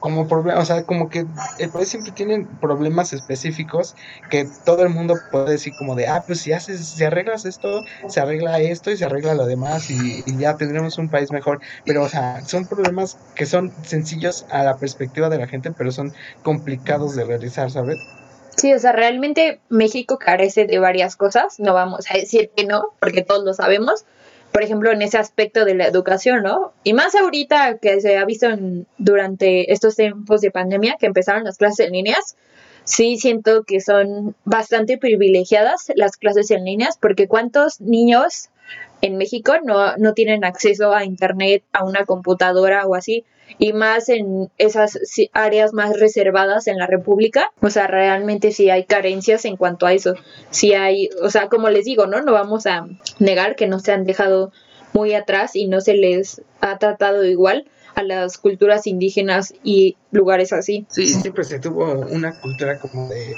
[0.00, 1.26] como problemas, o sea, como que
[1.58, 3.96] el país siempre tienen problemas específicos
[4.30, 7.84] que todo el mundo puede decir como de, ah, pues si haces, si arreglas esto,
[8.08, 11.60] se arregla esto y se arregla lo demás y, y ya tendremos un país mejor.
[11.84, 15.90] Pero, o sea, son problemas que son sencillos a la perspectiva de la gente, pero
[15.90, 17.98] son complicados de realizar, ¿sabes?
[18.58, 22.92] Sí, o sea, realmente México carece de varias cosas, no vamos a decir que no,
[22.98, 24.04] porque todos lo sabemos.
[24.52, 26.72] Por ejemplo, en ese aspecto de la educación, ¿no?
[26.82, 31.44] Y más ahorita que se ha visto en- durante estos tiempos de pandemia, que empezaron
[31.44, 32.36] las clases en líneas,
[32.84, 38.48] sí siento que son bastante privilegiadas las clases en líneas, porque ¿cuántos niños
[39.02, 43.24] en México no, no tienen acceso a internet, a una computadora o así?
[43.58, 44.98] Y más en esas
[45.32, 49.92] áreas más reservadas en la República, o sea, realmente sí hay carencias en cuanto a
[49.92, 50.14] eso.
[50.50, 52.20] Sí hay, o sea, como les digo, ¿no?
[52.20, 52.86] No vamos a
[53.18, 54.52] negar que no se han dejado
[54.92, 60.52] muy atrás y no se les ha tratado igual a las culturas indígenas y lugares
[60.52, 60.86] así.
[60.88, 63.34] Sí, siempre se tuvo una cultura como de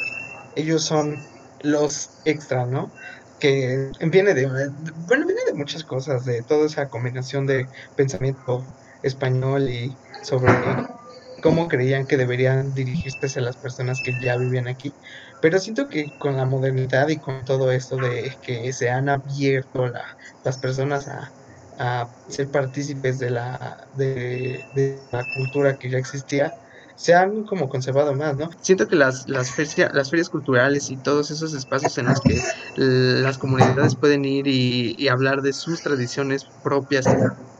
[0.56, 1.16] ellos son
[1.62, 2.90] los extra, ¿no?
[3.38, 8.64] Que viene de, bueno, viene de muchas cosas, de toda esa combinación de pensamiento
[9.02, 10.52] español y sobre
[11.42, 14.94] cómo creían que deberían dirigirse a las personas que ya vivían aquí.
[15.40, 19.86] Pero siento que con la modernidad y con todo esto de que se han abierto
[19.88, 20.04] la-
[20.42, 21.32] las personas a,
[22.28, 26.52] ser partícipes de la, de la cultura que ya existía,
[27.00, 28.50] se han como conservado más, ¿no?
[28.60, 32.38] Siento que las, las, las ferias culturales y todos esos espacios en los que
[32.76, 37.06] las comunidades pueden ir y, y hablar de sus tradiciones propias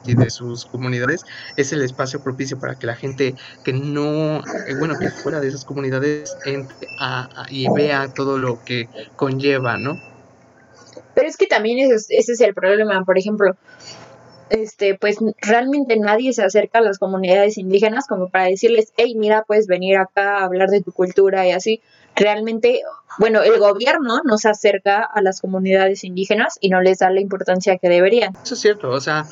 [0.05, 1.23] y de sus comunidades
[1.57, 5.49] es el espacio propicio para que la gente que no, eh, bueno, que fuera de
[5.49, 9.99] esas comunidades entre a, y vea todo lo que conlleva, ¿no?
[11.15, 13.57] Pero es que también ese, ese es el problema, por ejemplo,
[14.51, 19.45] este, pues realmente nadie se acerca a las comunidades indígenas como para decirles, hey, mira,
[19.47, 21.81] puedes venir acá a hablar de tu cultura y así.
[22.17, 22.83] Realmente,
[23.19, 27.21] bueno, el gobierno no se acerca a las comunidades indígenas y no les da la
[27.21, 28.35] importancia que deberían.
[28.43, 29.25] Eso es cierto, o sea,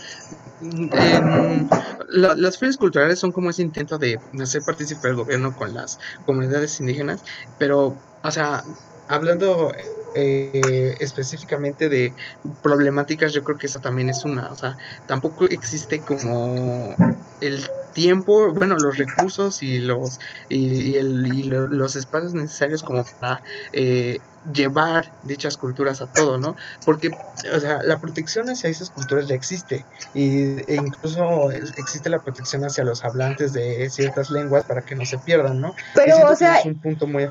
[0.62, 1.68] en,
[2.08, 6.80] las ferias culturales son como ese intento de hacer participar el gobierno con las comunidades
[6.80, 7.22] indígenas,
[7.58, 8.62] pero, o sea,
[9.08, 9.72] hablando
[10.14, 12.14] eh, específicamente de
[12.62, 16.94] problemáticas, yo creo que esa también es una, o sea, tampoco existe como
[17.40, 23.42] el tiempo, bueno, los recursos y los y, el, y los espacios necesarios como para
[23.72, 24.18] eh,
[24.52, 26.56] llevar dichas culturas a todo, ¿no?
[26.84, 27.10] Porque,
[27.54, 32.64] o sea, la protección hacia esas culturas ya existe y, e incluso existe la protección
[32.64, 35.74] hacia los hablantes de ciertas lenguas para que no se pierdan, ¿no?
[35.94, 37.28] Pero, o sea, es un punto muy...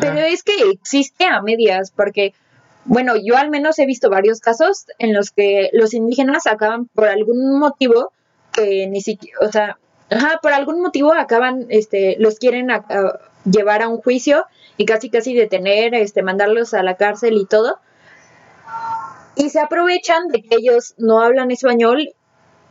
[0.00, 2.34] Pero es que existe a medias, porque,
[2.84, 7.08] bueno, yo al menos he visto varios casos en los que los indígenas acaban por
[7.08, 8.12] algún motivo
[8.52, 9.78] que ni siquiera, o sea,
[10.10, 12.68] ajá, por algún motivo acaban, este, los quieren
[13.44, 17.78] llevar a un juicio y casi casi detener, este, mandarlos a la cárcel y todo.
[19.36, 22.14] Y se aprovechan de que ellos no hablan español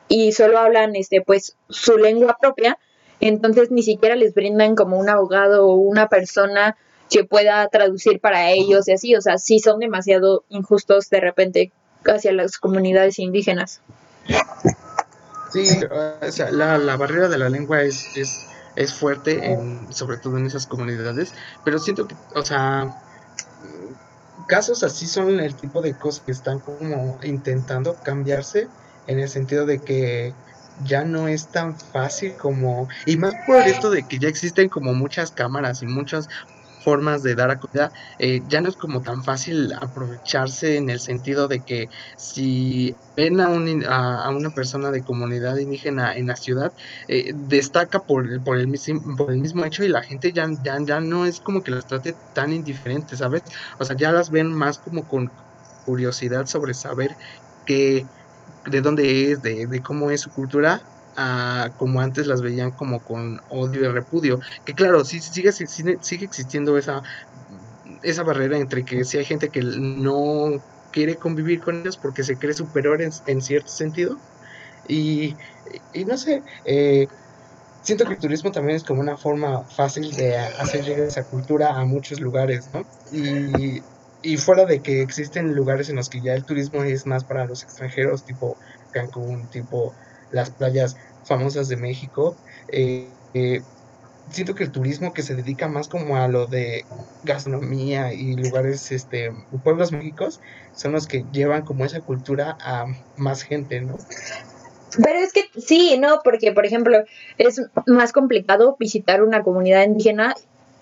[0.10, 2.78] y solo hablan, este, pues, su lengua propia.
[3.20, 6.78] Entonces ni siquiera les brindan como un abogado o una persona
[7.10, 9.16] que pueda traducir para ellos y así.
[9.16, 11.72] O sea, sí son demasiado injustos de repente
[12.06, 13.82] hacia las comunidades indígenas.
[15.52, 15.66] Sí,
[16.22, 20.38] o sea, la, la barrera de la lengua es, es es fuerte, en, sobre todo
[20.38, 21.34] en esas comunidades,
[21.66, 22.96] pero siento que, o sea,
[24.48, 28.68] casos así son el tipo de cosas que están como intentando cambiarse
[29.08, 30.34] en el sentido de que
[30.86, 34.94] ya no es tan fácil como, y más por esto de que ya existen como
[34.94, 36.30] muchas cámaras y muchas
[36.84, 41.48] formas de dar acogida, eh, ya no es como tan fácil aprovecharse en el sentido
[41.48, 46.74] de que si ven a, un, a, una persona de comunidad indígena en la ciudad,
[47.08, 48.72] eh, destaca por, por, el,
[49.18, 51.88] por el mismo hecho y la gente ya, ya, ya no es como que las
[51.88, 53.44] trate tan indiferentes, ¿sabes?
[53.80, 55.32] O sea, ya las ven más como con
[55.86, 57.18] curiosidad sobre saber
[57.66, 58.10] que
[58.66, 60.82] de dónde es, de, de cómo es su cultura
[61.78, 64.40] como antes las veían como con odio y repudio.
[64.66, 67.02] Que claro, sí, sigue, sigue existiendo esa,
[68.04, 72.38] esa barrera entre que si hay gente que no quiere convivir con ellos porque se
[72.38, 74.18] cree superior en, cierto sentido.
[74.88, 75.36] Y,
[75.94, 77.08] y no sé, eh,
[77.82, 81.76] siento que el turismo también es como una forma fácil de hacer llegar esa cultura
[81.76, 82.86] a muchos lugares, ¿no?
[83.12, 83.82] Y,
[84.22, 87.46] y fuera de que existen lugares en los que ya el turismo es más para
[87.46, 88.58] los extranjeros, tipo
[88.92, 89.94] Cancún, tipo
[90.32, 90.96] las playas
[91.28, 92.36] famosas de México.
[92.70, 93.62] Eh, eh,
[94.32, 96.86] siento que el turismo que se dedica más como a lo de
[97.24, 99.32] gastronomía y lugares, este,
[99.64, 100.40] pueblos mágicos,
[100.76, 102.86] son los que llevan como esa cultura a
[103.16, 103.98] más gente, ¿no?
[105.04, 107.04] Pero es que sí, no, porque por ejemplo
[107.38, 110.34] es más complicado visitar una comunidad indígena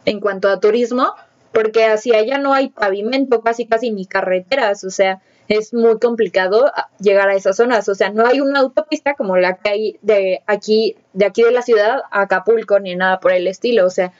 [0.05, 1.13] en cuanto a turismo,
[1.51, 6.71] porque hacia allá no hay pavimento, casi casi ni carreteras, o sea, es muy complicado
[6.99, 7.87] llegar a esas zonas.
[7.89, 11.51] O sea, no hay una autopista como la que hay de aquí, de aquí de
[11.51, 13.85] la ciudad a Acapulco, ni nada por el estilo.
[13.85, 14.11] O sea,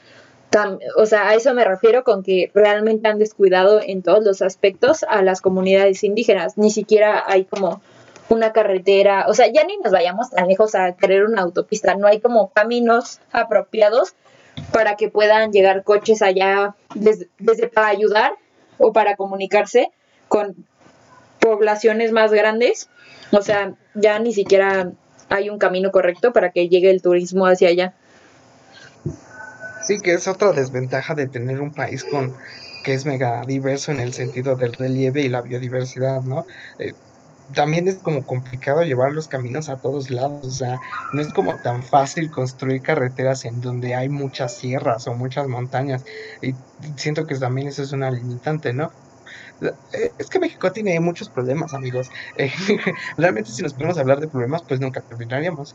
[0.96, 5.04] o sea, a eso me refiero con que realmente han descuidado en todos los aspectos
[5.08, 6.56] a las comunidades indígenas.
[6.56, 7.82] Ni siquiera hay como
[8.28, 12.08] una carretera, o sea, ya ni nos vayamos tan lejos a querer una autopista, no
[12.08, 14.14] hay como caminos apropiados
[14.72, 18.32] para que puedan llegar coches allá desde para ayudar
[18.78, 19.90] o para comunicarse
[20.28, 20.56] con
[21.46, 22.88] poblaciones más grandes,
[23.30, 24.90] o sea, ya ni siquiera
[25.28, 27.94] hay un camino correcto para que llegue el turismo hacia allá.
[29.86, 32.34] Sí, que es otra desventaja de tener un país con
[32.82, 36.46] que es mega diverso en el sentido del relieve y la biodiversidad, ¿no?
[36.78, 36.92] Eh,
[37.54, 40.80] también es como complicado llevar los caminos a todos lados, o sea,
[41.12, 46.04] no es como tan fácil construir carreteras en donde hay muchas sierras o muchas montañas,
[46.42, 46.54] y
[46.96, 48.90] siento que también eso es una limitante, ¿no?
[50.18, 52.10] Es que México tiene muchos problemas, amigos.
[52.38, 52.52] Eh,
[53.16, 55.74] realmente si nos podemos hablar de problemas, pues nunca terminaríamos.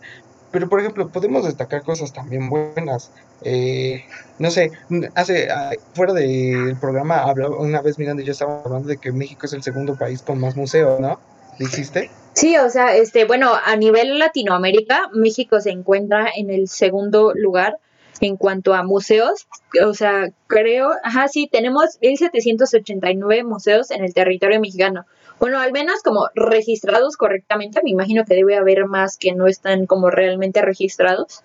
[0.52, 3.12] Pero, por ejemplo, podemos destacar cosas también buenas.
[3.44, 4.04] Eh,
[4.38, 4.72] no sé,
[5.15, 9.12] hace ah, fuera del programa, hablaba, una vez Miranda y yo estábamos hablando de que
[9.12, 11.20] México es el segundo país con más museos, ¿no?
[11.58, 12.12] ¿Dijiste?
[12.34, 17.78] Sí, o sea, este, bueno, a nivel Latinoamérica, México se encuentra en el segundo lugar
[18.19, 19.47] en cuanto a museos.
[19.86, 25.06] O sea, creo, ajá, sí, tenemos 1789 museos en el territorio mexicano.
[25.39, 29.86] Bueno, al menos como registrados correctamente, me imagino que debe haber más que no están
[29.88, 31.43] como realmente registrados.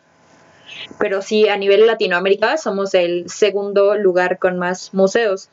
[0.99, 5.49] Pero sí, a nivel Latinoamérica somos el segundo lugar con más museos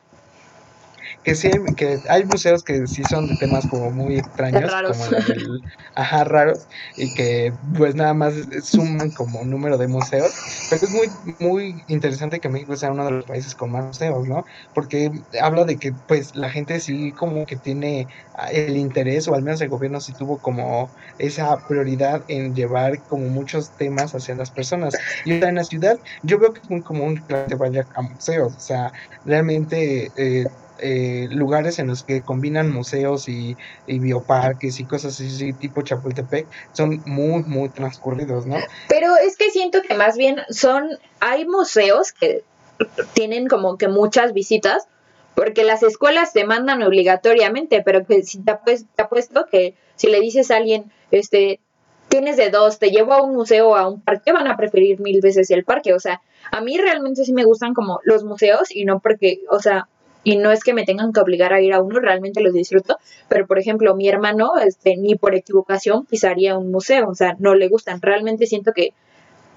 [1.24, 5.62] que sí, que hay museos que sí son de temas como muy extraños, como el,
[5.96, 10.32] ajá, raros, y que pues nada más suman como número de museos,
[10.70, 14.28] pero es muy, muy interesante que México sea uno de los países con más museos,
[14.28, 14.46] ¿no?
[14.74, 18.08] Porque habla de que pues la gente sí como que tiene
[18.52, 23.28] el interés, o al menos el gobierno sí tuvo como esa prioridad en llevar como
[23.30, 24.94] muchos temas hacia las personas.
[25.26, 28.02] Y en la ciudad yo veo que es muy común que la gente vaya a
[28.02, 28.92] museos, o sea,
[29.24, 30.12] realmente...
[30.16, 30.46] Eh,
[30.84, 33.56] eh, lugares en los que combinan museos y,
[33.88, 38.58] bioparques y cosas así, tipo Chapultepec, son muy, muy transcurridos, ¿no?
[38.90, 40.90] Pero es que siento que más bien son,
[41.22, 42.44] hay museos que
[43.14, 44.88] tienen como que muchas visitas,
[45.36, 48.54] porque las escuelas te mandan obligatoriamente, pero que si te,
[48.96, 51.62] te apuesto que si le dices a alguien, este,
[52.10, 55.00] tienes de dos, te llevo a un museo o a un parque, van a preferir
[55.00, 55.94] mil veces el parque.
[55.94, 59.60] O sea, a mí realmente sí me gustan como los museos y no porque, o
[59.60, 59.88] sea,
[60.24, 62.98] y no es que me tengan que obligar a ir a uno, realmente los disfruto,
[63.28, 67.56] pero por ejemplo, mi hermano, este, ni por equivocación pisaría un museo, o sea, no
[67.56, 68.02] le gustan.
[68.02, 68.94] Realmente siento que,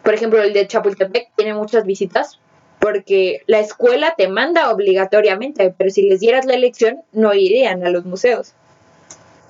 [0.03, 2.41] por ejemplo, el de Chapultepec tiene muchas visitas
[2.81, 7.91] porque la escuela te manda obligatoriamente, pero si les dieras la elección, no irían a
[7.91, 8.53] los museos.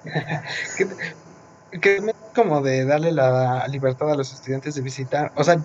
[1.81, 5.59] que, es como de darle la libertad a los estudiantes de visitar, o sea,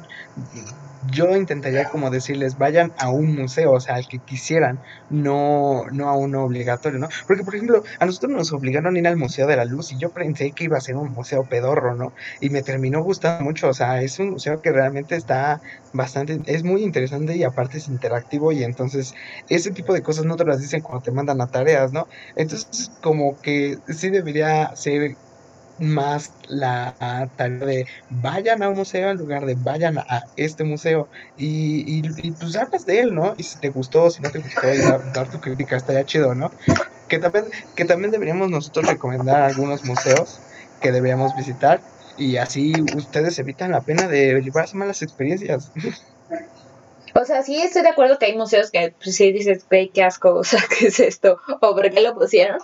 [1.01, 6.09] yo intentaría como decirles, vayan a un museo, o sea, al que quisieran, no, no
[6.09, 7.07] a uno obligatorio, ¿no?
[7.27, 9.97] Porque, por ejemplo, a nosotros nos obligaron a ir al Museo de la Luz y
[9.99, 12.13] yo pensé que iba a ser un museo pedorro, ¿no?
[12.39, 15.59] Y me terminó gustando mucho, o sea, es un museo que realmente está
[15.91, 19.13] bastante, es muy interesante y aparte es interactivo y entonces
[19.47, 22.05] ese tipo de cosas no te las dicen cuando te mandan a tareas, ¿no?
[22.35, 25.15] Entonces, como que sí debería ser
[25.81, 26.95] más la
[27.35, 32.31] tarea de vayan a un museo en lugar de vayan a este museo y, y,
[32.31, 33.33] pues hablas de él, ¿no?
[33.37, 36.51] Y si te gustó, si no te gustó, y dar, tu crítica estaría chido, ¿no?
[37.07, 40.39] Que también, que también deberíamos nosotros recomendar algunos museos
[40.81, 41.81] que deberíamos visitar
[42.17, 45.71] y así ustedes evitan la pena de llevarse malas experiencias.
[47.13, 50.33] O sea, sí estoy de acuerdo que hay museos que pues, sí dices, qué asco,
[50.35, 51.39] o sea, ¿qué es esto?
[51.59, 52.59] ¿O por qué lo pusieron?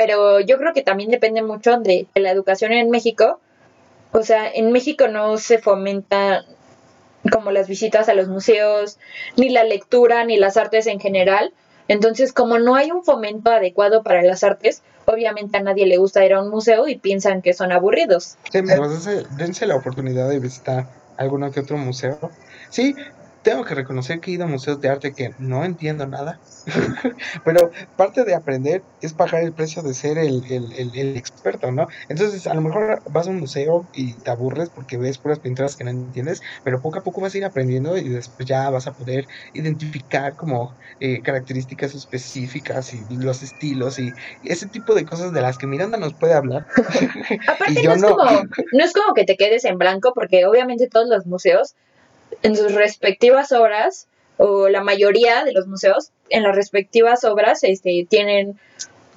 [0.00, 3.38] Pero yo creo que también depende mucho de, la educación en México.
[4.12, 6.46] O sea, en México no se fomenta
[7.30, 8.96] como las visitas a los museos,
[9.36, 11.52] ni la lectura, ni las artes en general.
[11.86, 16.24] Entonces, como no hay un fomento adecuado para las artes, obviamente a nadie le gusta
[16.24, 18.38] ir a un museo y piensan que son aburridos.
[18.50, 20.86] Sí, dense, dense la oportunidad de visitar
[21.18, 22.18] alguno que otro museo.
[22.70, 22.96] Sí,
[23.42, 26.38] tengo que reconocer que he ido a museos de arte que no entiendo nada,
[27.44, 30.42] pero parte de aprender es pagar el precio de ser el,
[31.16, 31.88] experto, ¿no?
[32.08, 35.76] Entonces, a lo mejor vas a un museo y te aburres porque ves puras pinturas
[35.76, 38.86] que no entiendes, pero poco a poco vas a ir aprendiendo y después ya vas
[38.86, 44.12] a poder identificar como eh, características específicas y los estilos y
[44.44, 46.66] ese tipo de cosas de las que Miranda nos puede hablar.
[47.48, 48.24] Aparte, no, es Como,
[48.72, 51.74] no es como que te quedes en blanco porque obviamente todos los museos
[52.42, 54.06] en sus respectivas obras,
[54.42, 58.58] o la mayoría de los museos en las respectivas obras este, tienen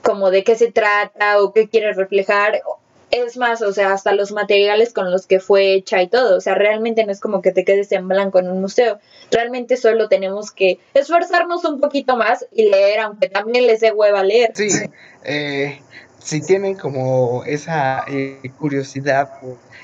[0.01, 2.61] como de qué se trata o qué quiere reflejar.
[3.09, 6.35] Es más, o sea, hasta los materiales con los que fue hecha y todo.
[6.35, 8.99] O sea, realmente no es como que te quedes en blanco en un museo.
[9.31, 14.23] Realmente solo tenemos que esforzarnos un poquito más y leer, aunque también les dé hueva
[14.23, 14.51] leer.
[14.55, 14.69] Sí,
[15.23, 15.79] eh,
[16.19, 19.29] si tienen como esa eh, curiosidad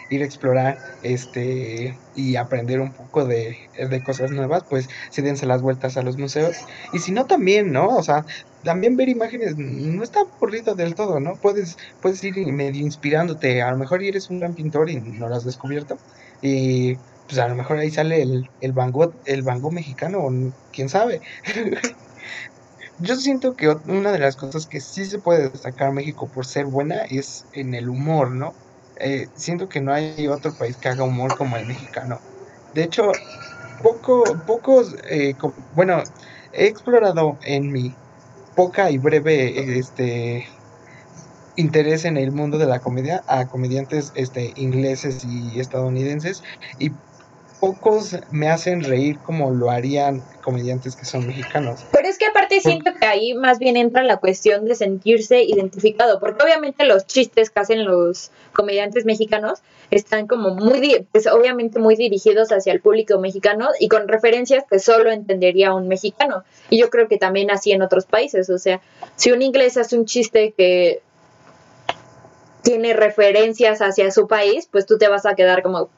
[0.10, 3.58] ir a explorar este y aprender un poco de,
[4.06, 6.58] cosas nuevas, pues sí dense las vueltas a los museos.
[6.93, 7.88] Y si no, también, ¿no?
[7.95, 8.26] O sea,
[8.63, 11.36] también ver imágenes no está aburrido del todo, ¿no?
[11.36, 13.62] Puedes, puedes ir medio inspirándote.
[13.62, 15.98] A lo mejor eres un gran pintor y no lo has descubierto.
[16.41, 16.95] Y
[17.28, 20.28] pues a lo mejor ahí sale el, el Van Gogh, el Van Gogh mexicano,
[20.74, 21.22] quién sabe.
[23.02, 26.65] Yo siento que una de las cosas que sí se puede destacar México por ser
[26.65, 28.54] buena es en el humor, ¿no?
[28.99, 32.19] Eh, siento que no hay otro país que haga humor como el mexicano.
[32.73, 33.12] De hecho,
[33.81, 35.35] poco, pocos, eh,
[35.73, 36.03] bueno,
[36.51, 37.95] he explorado en mi
[38.55, 40.47] poca y breve este,
[41.55, 46.41] interés en el mundo de la comedia a comediantes este, ingleses y estadounidenses
[46.78, 46.91] y
[47.60, 51.82] pocos me hacen reír como lo harían comediantes que son mexicanos.
[51.91, 56.20] Pero es que aparte siento que ahí más bien entra la cuestión de sentirse identificado,
[56.20, 59.60] porque obviamente los chistes que hacen los comediantes mexicanos
[59.91, 64.80] están como muy, pues obviamente muy dirigidos hacia el público mexicano y con referencias que
[64.80, 66.43] solo entendería un mexicano.
[66.70, 68.82] Y yo creo que también así en otros países, o sea,
[69.16, 71.01] si un inglés hace un chiste que
[72.62, 75.89] tiene referencias hacia su país, pues tú te vas a quedar como,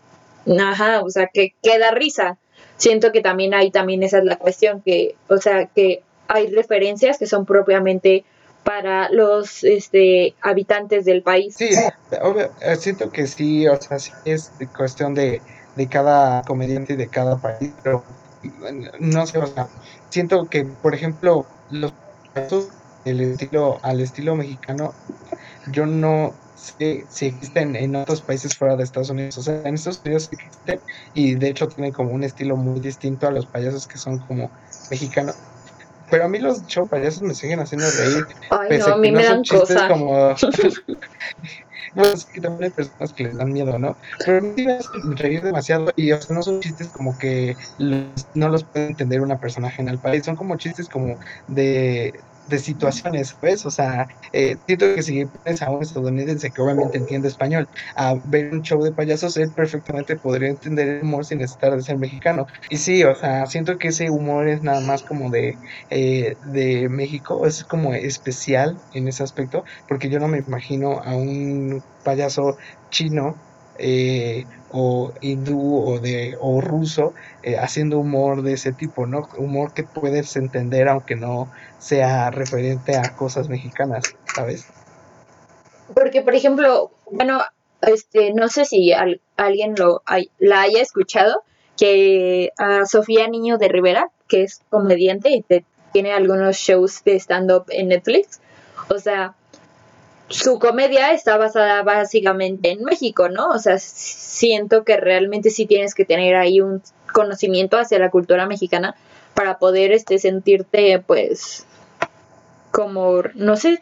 [0.45, 2.37] ajá, o sea, que queda risa.
[2.77, 7.17] Siento que también hay también esa es la cuestión, que, o sea, que hay referencias
[7.17, 8.25] que son propiamente
[8.63, 11.55] para los este, habitantes del país.
[11.57, 15.41] Sí, eh, siento que sí, o sea, sí es cuestión de,
[15.75, 18.03] de cada comediante y de cada país, pero
[18.99, 19.67] no sé, o sea,
[20.09, 21.93] siento que, por ejemplo, los
[23.05, 24.93] el estilo, al estilo mexicano,
[25.71, 29.37] yo no sé si existen en otros países fuera de Estados Unidos.
[29.37, 30.79] O sea, en Estados Unidos existen
[31.13, 34.51] y de hecho tiene como un estilo muy distinto a los payasos que son como
[34.89, 35.35] mexicanos.
[36.09, 38.27] Pero a mí los show payasos me siguen haciendo reír.
[38.49, 39.89] Ay, no, a mí me dan cosas.
[39.89, 40.11] Como...
[41.95, 43.95] bueno, es que también hay personas que les dan miedo, ¿no?
[44.25, 47.55] Pero a mí me hacen reír demasiado y, o sea, no son chistes como que
[47.79, 50.25] no los puede entender una persona ajena al país.
[50.25, 52.13] Son como chistes como de
[52.45, 56.97] de situaciones, pues, o sea, eh, siento que si pones a un estadounidense que obviamente
[56.97, 61.39] entiende español a ver un show de payasos, él perfectamente podría entender el humor sin
[61.39, 62.45] necesitar de ser mexicano.
[62.69, 66.89] Y sí, o sea, siento que ese humor es nada más como de, eh, de
[66.89, 72.57] México, es como especial en ese aspecto, porque yo no me imagino a un payaso
[72.89, 73.41] chino
[73.75, 79.27] eh, o hindú o de o ruso eh, haciendo humor de ese tipo, ¿no?
[79.37, 81.49] Humor que puedes entender aunque no
[81.81, 84.67] sea referente a cosas mexicanas, ¿sabes?
[85.93, 87.41] Porque por ejemplo, bueno,
[87.81, 88.93] este no sé si
[89.35, 90.03] alguien lo
[90.37, 91.43] la haya escuchado
[91.77, 95.43] que a Sofía Niño de Rivera, que es comediante y
[95.91, 98.39] tiene algunos shows de stand up en Netflix,
[98.89, 99.33] o sea,
[100.29, 103.49] su comedia está basada básicamente en México, ¿no?
[103.49, 108.45] O sea, siento que realmente sí tienes que tener ahí un conocimiento hacia la cultura
[108.45, 108.95] mexicana
[109.33, 111.65] para poder este sentirte pues
[112.71, 113.79] como no sé,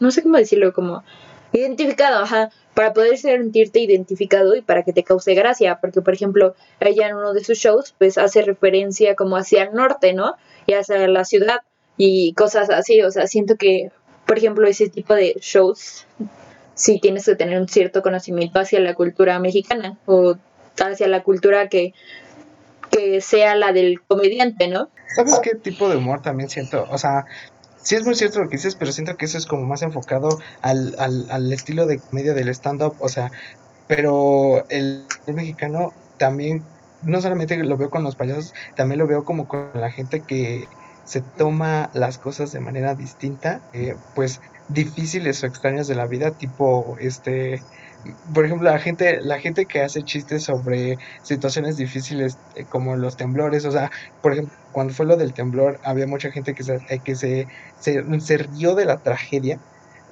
[0.00, 1.04] no sé cómo decirlo, como
[1.52, 6.54] identificado, ajá, para poder sentirte identificado y para que te cause gracia, porque por ejemplo,
[6.80, 10.34] ella en uno de sus shows pues hace referencia como hacia el norte, ¿no?
[10.66, 11.60] Y hacia la ciudad
[11.96, 13.90] y cosas así, o sea, siento que
[14.26, 16.06] por ejemplo, ese tipo de shows,
[16.74, 20.36] sí tienes que tener un cierto conocimiento hacia la cultura mexicana o
[20.78, 21.94] hacia la cultura que,
[22.90, 24.88] que sea la del comediante, ¿no?
[25.14, 26.86] ¿Sabes qué tipo de humor también siento?
[26.90, 27.26] O sea,
[27.84, 30.40] sí es muy cierto lo que dices, pero siento que eso es como más enfocado
[30.62, 33.30] al, al, al estilo de comedia del stand-up, o sea,
[33.86, 36.64] pero el, el, mexicano también,
[37.02, 40.66] no solamente lo veo con los payasos, también lo veo como con la gente que
[41.04, 46.30] se toma las cosas de manera distinta, eh, pues difíciles o extrañas de la vida,
[46.30, 47.62] tipo este
[48.32, 53.16] por ejemplo, la gente, la gente que hace chistes sobre situaciones difíciles eh, como los
[53.16, 53.90] temblores, o sea,
[54.20, 57.48] por ejemplo, cuando fue lo del temblor, había mucha gente que se, eh, que se,
[57.76, 59.60] se, se rió de la tragedia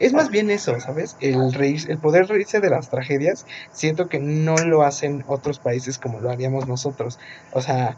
[0.02, 1.16] es más bien eso, ¿sabes?
[1.20, 5.96] El, reír, el poder reírse de las tragedias, siento que no lo hacen otros países
[5.96, 7.20] como lo haríamos nosotros.
[7.52, 7.96] O sea,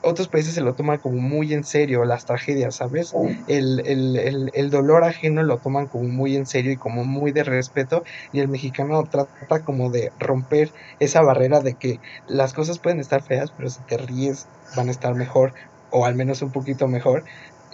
[0.00, 3.14] otros países se lo toman como muy en serio, las tragedias, ¿sabes?
[3.48, 7.32] El, el, el, el dolor ajeno lo toman como muy en serio y como muy
[7.32, 12.78] de respeto, y el mexicano trata como de romper esa barrera de que las cosas
[12.78, 15.52] pueden estar feas, pero si te ríes van a estar mejor,
[15.90, 17.24] o al menos un poquito mejor,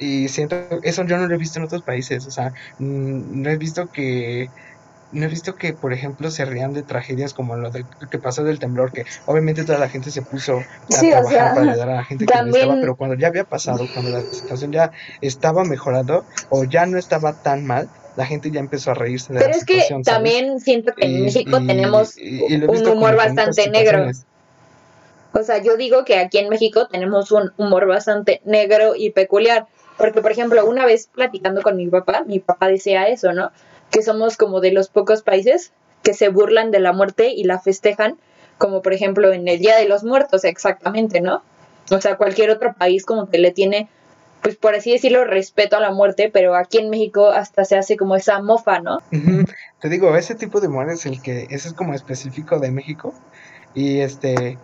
[0.03, 3.51] y siento, eso yo no lo he visto en otros países, o sea, mm, no
[3.51, 4.51] he visto que
[5.13, 8.45] no he visto que, por ejemplo, se rían de tragedias como lo de, que pasó
[8.45, 12.05] del temblor, que obviamente toda la gente se puso a trabajar para ayudar a la
[12.05, 14.91] gente que necesitaba, pero cuando ya había pasado, cuando la situación ya
[15.21, 19.41] estaba mejorando o ya no estaba tan mal, la gente ya empezó a reírse de
[19.41, 24.11] pero es que también siento que en México tenemos un humor bastante negro.
[25.35, 29.67] O sea, yo digo que aquí en México tenemos un humor bastante negro y peculiar.
[29.99, 33.51] Porque, por ejemplo, una vez platicando con mi papá, mi papá decía eso, ¿no?
[33.91, 35.73] Que somos como de los pocos países
[36.03, 38.19] que se burlan de la muerte y la festejan,
[38.59, 41.43] como por ejemplo en el Día de los Muertos, exactamente, ¿no?
[41.91, 43.89] O sea, cualquier otro país como que le tiene,
[44.43, 47.97] pues por así decirlo, respeto a la muerte, pero aquí en México hasta se hace
[47.97, 48.99] como esa mofa, ¿no?
[49.81, 53.15] Te digo, ese tipo de humor es el que, ese es como específico de México.
[53.75, 54.59] Y este,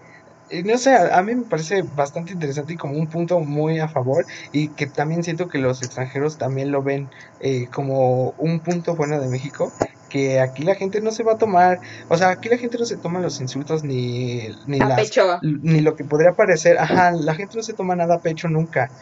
[0.64, 4.24] no sé, a, mí me parece bastante interesante y como un punto muy a favor
[4.53, 9.20] y que también siento que los extranjeros también lo ven eh, como un punto bueno
[9.20, 9.72] de México,
[10.09, 12.84] que aquí la gente no se va a tomar, o sea, aquí la gente no
[12.86, 15.38] se toma los insultos ni, ni, A pecho.
[15.40, 18.92] ni lo que podría parecer, ajá, la gente no se toma nada a pecho nunca.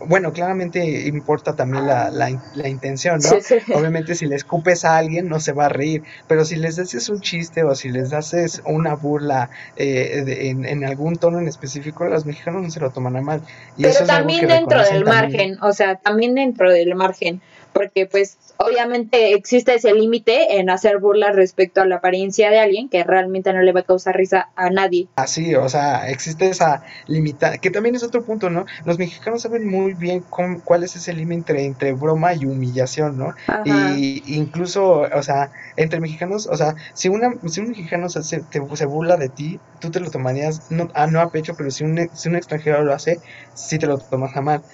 [0.00, 3.40] Bueno, claramente importa también la, la, la intención, ¿no?
[3.40, 3.72] Sí, sí.
[3.72, 7.08] Obviamente si le escupes a alguien no se va a reír, pero si les haces
[7.08, 11.48] un chiste o si les haces una burla eh, de- en, en algún tono en
[11.48, 13.42] específico, los mexicanos no se lo toman a mal.
[13.74, 15.04] Y eso Pero es algo también que dentro del también.
[15.04, 17.42] margen, o sea, también dentro del margen,
[17.76, 22.88] porque pues obviamente existe ese límite en hacer burlas respecto a la apariencia de alguien
[22.88, 25.10] que realmente no le va a causar risa a nadie.
[25.16, 28.64] Así, o sea, existe esa limitación, que también es otro punto, ¿no?
[28.84, 33.28] Los mexicanos saben muy bien cómo- cuál es ese límite entre broma y humillación, ¿no?
[33.46, 33.64] Ajá.
[33.64, 38.42] Y incluso, o sea, entre mexicanos, o sea, si una, si un mexicano se, se,
[38.44, 41.70] te- se burla de ti, tú te lo tomarías, no, ah, no a pecho, pero
[41.70, 43.20] si un, si un extranjero lo hace,
[43.52, 44.64] sí te lo tomas a mal.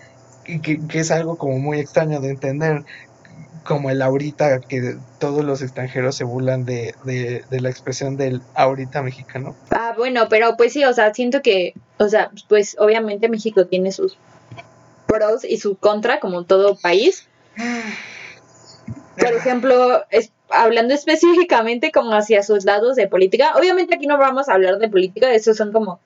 [0.44, 2.84] Que, que es algo como muy extraño de entender,
[3.64, 9.02] como el ahorita, que todos los extranjeros se burlan de, de, la expresión del ahorita
[9.02, 9.54] mexicano.
[9.70, 13.92] Ah, bueno, pero pues sí, o sea, siento que, o sea, pues obviamente México tiene
[13.92, 14.18] sus
[15.06, 17.28] pros y su contra, como todo país.
[19.16, 24.48] Por ejemplo, es, hablando específicamente como hacia sus lados de política, obviamente aquí no vamos
[24.48, 26.00] a hablar de política, eso son como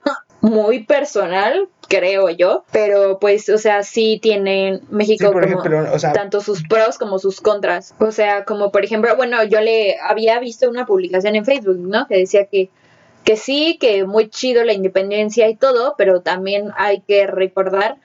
[0.47, 6.13] muy personal, creo yo, pero pues, o sea, sí tienen México como ejemplo, o sea,
[6.13, 7.95] tanto sus pros como sus contras.
[7.99, 12.07] O sea, como por ejemplo, bueno, yo le había visto una publicación en Facebook, ¿no?
[12.07, 12.71] Que decía que,
[13.25, 17.97] que sí, que muy chido la independencia y todo, pero también hay que recordar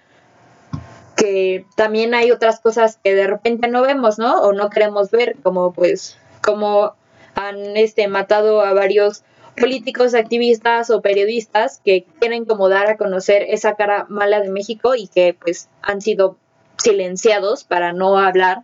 [1.15, 4.41] que también hay otras cosas que de repente no vemos, ¿no?
[4.41, 6.95] O no queremos ver, como pues, como
[7.35, 9.23] han este matado a varios
[9.59, 14.95] políticos, activistas o periodistas que quieren como dar a conocer esa cara mala de México
[14.95, 16.37] y que pues han sido
[16.77, 18.63] silenciados para no hablar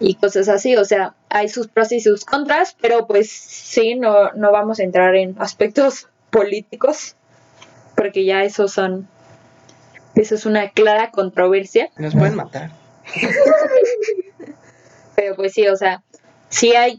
[0.00, 4.32] y cosas así, o sea, hay sus pros y sus contras, pero pues sí, no,
[4.32, 7.14] no vamos a entrar en aspectos políticos,
[7.96, 9.08] porque ya esos son,
[10.14, 12.70] eso es una clara controversia, nos pueden matar.
[15.16, 16.02] pero pues sí, o sea,
[16.48, 16.98] sí hay,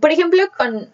[0.00, 0.88] por ejemplo, con,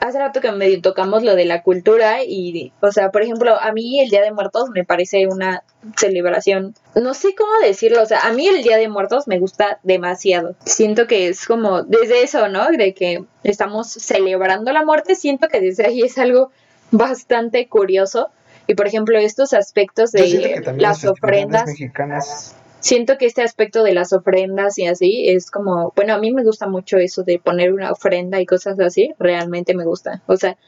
[0.00, 3.72] hace rato que medio tocamos lo de la cultura y, o sea, por ejemplo, a
[3.72, 5.62] mí el Día de Muertos me parece una
[5.96, 9.78] celebración, no sé cómo decirlo, o sea, a mí el Día de Muertos me gusta
[9.82, 10.54] demasiado.
[10.64, 12.68] Siento que es como, desde eso, ¿no?
[12.70, 16.50] De que estamos celebrando la muerte, siento que desde ahí es algo
[16.90, 18.30] bastante curioso.
[18.66, 24.12] Y por ejemplo, estos aspectos de las ofrendas mexicanas siento que este aspecto de las
[24.12, 27.90] ofrendas y así es como, bueno, a mí me gusta mucho eso de poner una
[27.90, 30.20] ofrenda y cosas así, realmente me gusta.
[30.26, 30.58] O sea,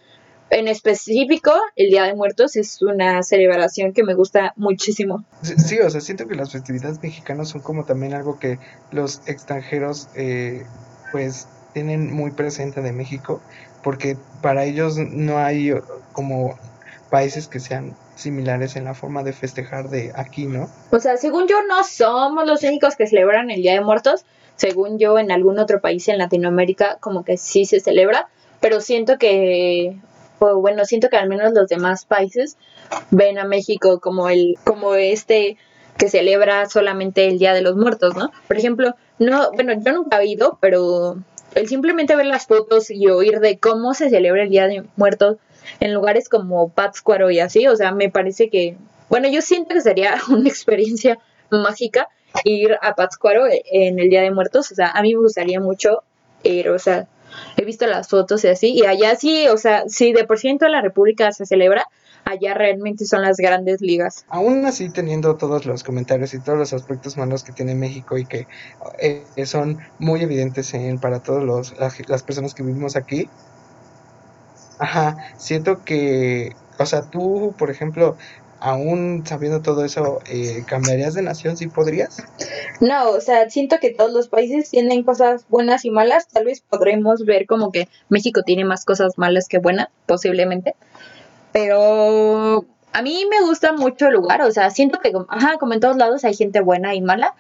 [0.51, 5.25] en específico, el Día de Muertos es una celebración que me gusta muchísimo.
[5.43, 8.59] Sí, sí, o sea, siento que las festividades mexicanas son como también algo que
[8.93, 10.65] los extranjeros eh,
[11.11, 13.43] pues tienen muy presente de México,
[13.83, 15.73] porque para ellos no hay
[16.13, 16.57] como
[17.11, 20.69] países que sean similares en la forma de festejar de aquí, ¿no?
[20.91, 24.25] O sea, según yo no somos los únicos que celebran el Día de Muertos,
[24.57, 28.29] según yo en algún otro país en Latinoamérica como que sí se celebra,
[28.61, 29.97] pero siento que
[30.39, 32.57] o bueno, siento que al menos los demás países
[33.11, 35.57] ven a México como el como este
[35.97, 38.33] que celebra solamente el Día de los Muertos, ¿no?
[38.49, 41.17] Por ejemplo, no, bueno, yo nunca he ido, pero
[41.55, 45.37] el simplemente ver las fotos y oír de cómo se celebra el Día de Muertos
[45.81, 48.77] en lugares como Pátzcuaro y así, o sea, me parece que,
[49.09, 51.19] bueno, yo siento que sería una experiencia
[51.51, 52.09] mágica
[52.45, 56.03] ir a Pátzcuaro en el Día de Muertos, o sea, a mí me gustaría mucho
[56.43, 57.07] ir, o sea,
[57.57, 60.49] he visto las fotos y así, y allá sí, o sea, si de por sí
[60.49, 61.87] en toda la República se celebra,
[62.25, 64.25] allá realmente son las grandes ligas.
[64.29, 68.25] Aún así, teniendo todos los comentarios y todos los aspectos malos que tiene México y
[68.25, 68.47] que
[68.99, 71.75] eh, son muy evidentes en, para todas
[72.09, 73.29] las personas que vivimos aquí,
[74.79, 78.17] ajá, siento que, o sea, tú, por ejemplo,
[78.61, 82.25] aún sabiendo todo eso, eh, ¿cambiarías de nación si podrías?
[82.81, 86.29] No, o sea, siento que todos los países tienen cosas buenas y malas.
[86.29, 90.75] Tal vez podremos ver como que México tiene más cosas malas que buenas, posiblemente.
[91.53, 92.65] Pero
[92.95, 95.97] a mí me gusta mucho el lugar, o sea, siento que, ajá, como en todos
[95.97, 97.35] lados hay gente buena y mala,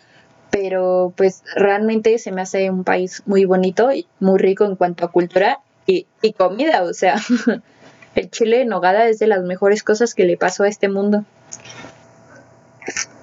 [0.50, 5.04] pero pues realmente se me hace un país muy bonito y muy rico en cuanto
[5.04, 7.16] a cultura y, y comida, o sea,
[8.14, 11.24] el chile en nogada es de las mejores cosas que le pasó a este mundo.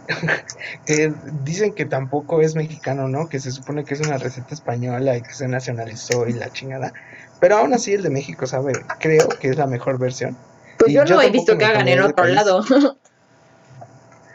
[0.86, 3.30] que dicen que tampoco es mexicano, ¿no?
[3.30, 6.94] Que se supone que es una receta española y que se nacionalizó y la chingada.
[7.40, 8.74] Pero aún así el de México, ¿sabe?
[9.00, 10.38] Creo que es la mejor versión.
[10.78, 12.36] Pues Y yo yo no he visto que hagan en otro país.
[12.36, 12.64] lado.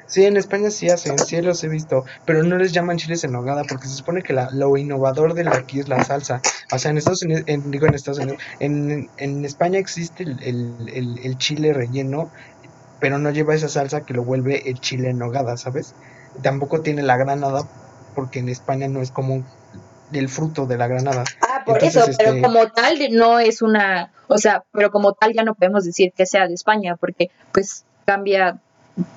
[0.07, 3.33] Sí, en España sí hacen, sí los he visto, pero no les llaman chiles en
[3.33, 6.41] nogada porque se supone que la, lo innovador de aquí es la salsa.
[6.73, 10.39] O sea, en Estados Unidos, en, digo en Estados Unidos, en, en España existe el,
[10.43, 12.31] el, el, chile relleno,
[13.01, 15.95] pero no lleva esa salsa que lo vuelve el chile en nogada, ¿sabes?
[16.43, 17.67] Tampoco tiene la granada
[18.15, 19.45] porque en España no es común
[20.13, 21.25] el fruto de la granada.
[21.43, 25.33] Ah, por eso, pero este como tal no es una, o sea, pero como tal
[25.35, 28.61] ya no podemos decir que sea de España porque pues cambia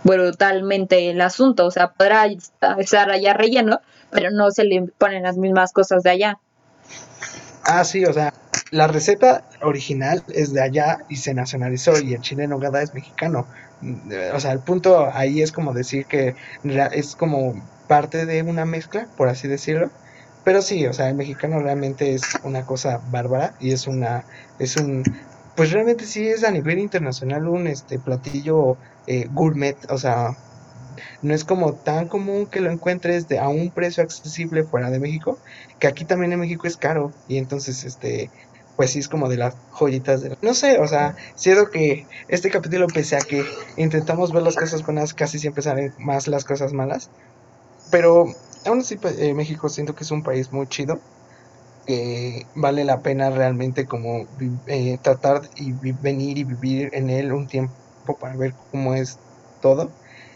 [0.03, 1.65] brutalmente el asunto.
[1.65, 2.27] O sea, podrá
[2.77, 6.39] estar allá relleno, pero no se le ponen las mismas cosas de allá.
[7.63, 8.33] Ah, sí, o sea,
[8.71, 12.93] la receta original es de allá y se nacionalizó y el chile en nogada es
[12.93, 13.47] mexicano.
[14.33, 16.35] O sea, el punto ahí es como decir que
[16.91, 17.53] es como
[17.87, 19.89] parte de una mezcla, por así decirlo.
[20.43, 24.23] Pero sí, o sea, el mexicano realmente es una cosa bárbara y es una,
[24.57, 25.03] es un,
[25.55, 28.77] pues realmente sí es a nivel internacional un este platillo
[29.09, 30.37] eh, gourmet, o sea,
[31.21, 34.99] no es como tan común que lo encuentres de, a un precio accesible fuera de
[34.99, 35.41] México,
[35.79, 38.31] que aquí también en México es caro, y entonces, este,
[38.75, 40.37] pues sí es como de las joyitas de...
[40.41, 43.43] No sé, o sea, siento que este capítulo, pese a que
[43.77, 47.09] intentamos ver las cosas buenas, casi siempre salen más las cosas malas,
[47.91, 48.25] pero
[48.65, 51.01] aún así pues, eh, México siento que es un país muy chido,
[51.85, 54.27] que vale la pena realmente como
[54.67, 57.78] eh, tratar y venir y vivir en él un tiempo
[58.19, 59.17] para ver cómo es
[59.61, 59.91] todo.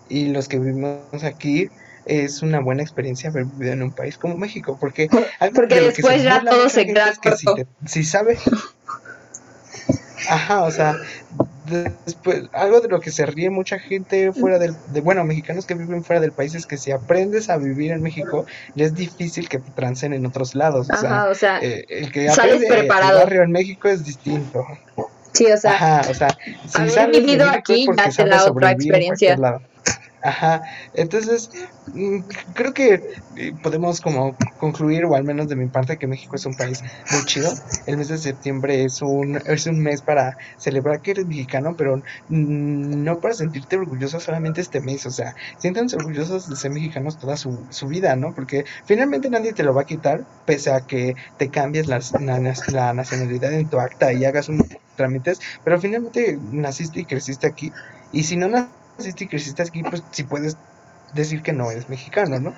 [0.09, 1.69] Y los que vivimos aquí
[2.05, 5.07] es una buena experiencia haber vivido en un país como México, porque,
[5.55, 7.13] porque después ya todo se queda
[7.85, 8.37] si, sabe,
[10.29, 10.97] ajá, o sea,
[12.05, 15.75] después, algo de lo que se ríe mucha gente fuera del, de, bueno, mexicanos que
[15.75, 18.45] viven fuera del país es que si aprendes a vivir en México,
[18.75, 20.87] ya es difícil que te trancen en otros lados.
[20.89, 23.19] o sea, eh, el que aprende preparado.
[23.19, 24.65] el barrio en México es distinto.
[25.33, 26.27] Sí, o sea, Ajá, o sea
[26.67, 29.37] si haber vivido aquí ya te la otra experiencia.
[30.25, 30.61] Ajá,
[30.93, 31.49] entonces
[31.85, 32.19] mm,
[32.53, 32.93] creo que
[33.35, 36.81] eh, podemos como concluir, o al menos de mi parte, que México es un país
[37.09, 37.59] muy chido.
[37.85, 42.01] El mes de septiembre es un, es un mes para celebrar que eres mexicano, pero
[42.29, 45.05] no para sentirte orgulloso solamente este mes.
[45.05, 48.33] O sea, siéntanse orgullosos de ser mexicanos toda su, su vida, ¿no?
[48.33, 51.99] Porque finalmente nadie te lo va a quitar, pese a que te cambies la,
[52.69, 54.63] la nacionalidad en tu acta y hagas un
[54.95, 57.73] trámites, pero finalmente naciste y creciste aquí.
[58.11, 60.57] Y si no naciste, y creciste aquí, pues si puedes
[61.13, 62.53] decir que no eres mexicano, ¿no?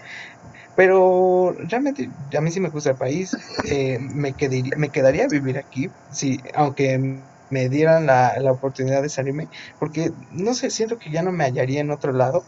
[0.76, 3.36] Pero realmente a mí sí me gusta el país,
[3.70, 9.10] eh, me, quedaría, me quedaría vivir aquí, sí, aunque me dieran la, la, oportunidad de
[9.10, 9.48] salirme,
[9.80, 12.44] porque no sé, siento que ya no me hallaría en otro lado.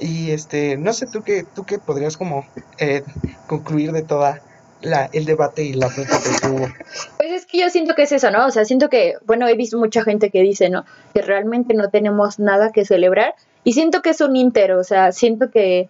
[0.00, 2.46] Y este, no sé tú qué, tú qué podrías como
[2.78, 3.02] eh,
[3.46, 4.40] concluir de toda
[4.82, 6.68] la, el debate y la prueba que tuvo.
[7.16, 8.46] Pues es que yo siento que es eso, ¿no?
[8.46, 10.84] O sea, siento que, bueno, he visto mucha gente que dice, ¿no?
[11.14, 13.34] Que realmente no tenemos nada que celebrar.
[13.64, 15.88] Y siento que es un inter, o sea, siento que,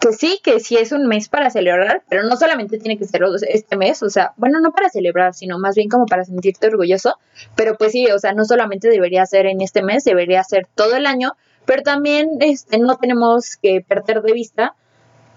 [0.00, 3.22] que sí, que sí es un mes para celebrar, pero no solamente tiene que ser
[3.48, 7.18] este mes, o sea, bueno, no para celebrar, sino más bien como para sentirte orgulloso.
[7.54, 10.96] Pero pues sí, o sea, no solamente debería ser en este mes, debería ser todo
[10.96, 11.32] el año,
[11.66, 14.74] pero también este, no tenemos que perder de vista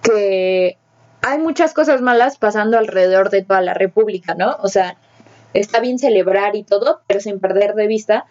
[0.02, 0.78] que
[1.22, 4.58] hay muchas cosas malas pasando alrededor de toda la República, ¿no?
[4.62, 4.98] O sea,
[5.54, 8.26] está bien celebrar y todo, pero sin perder de vista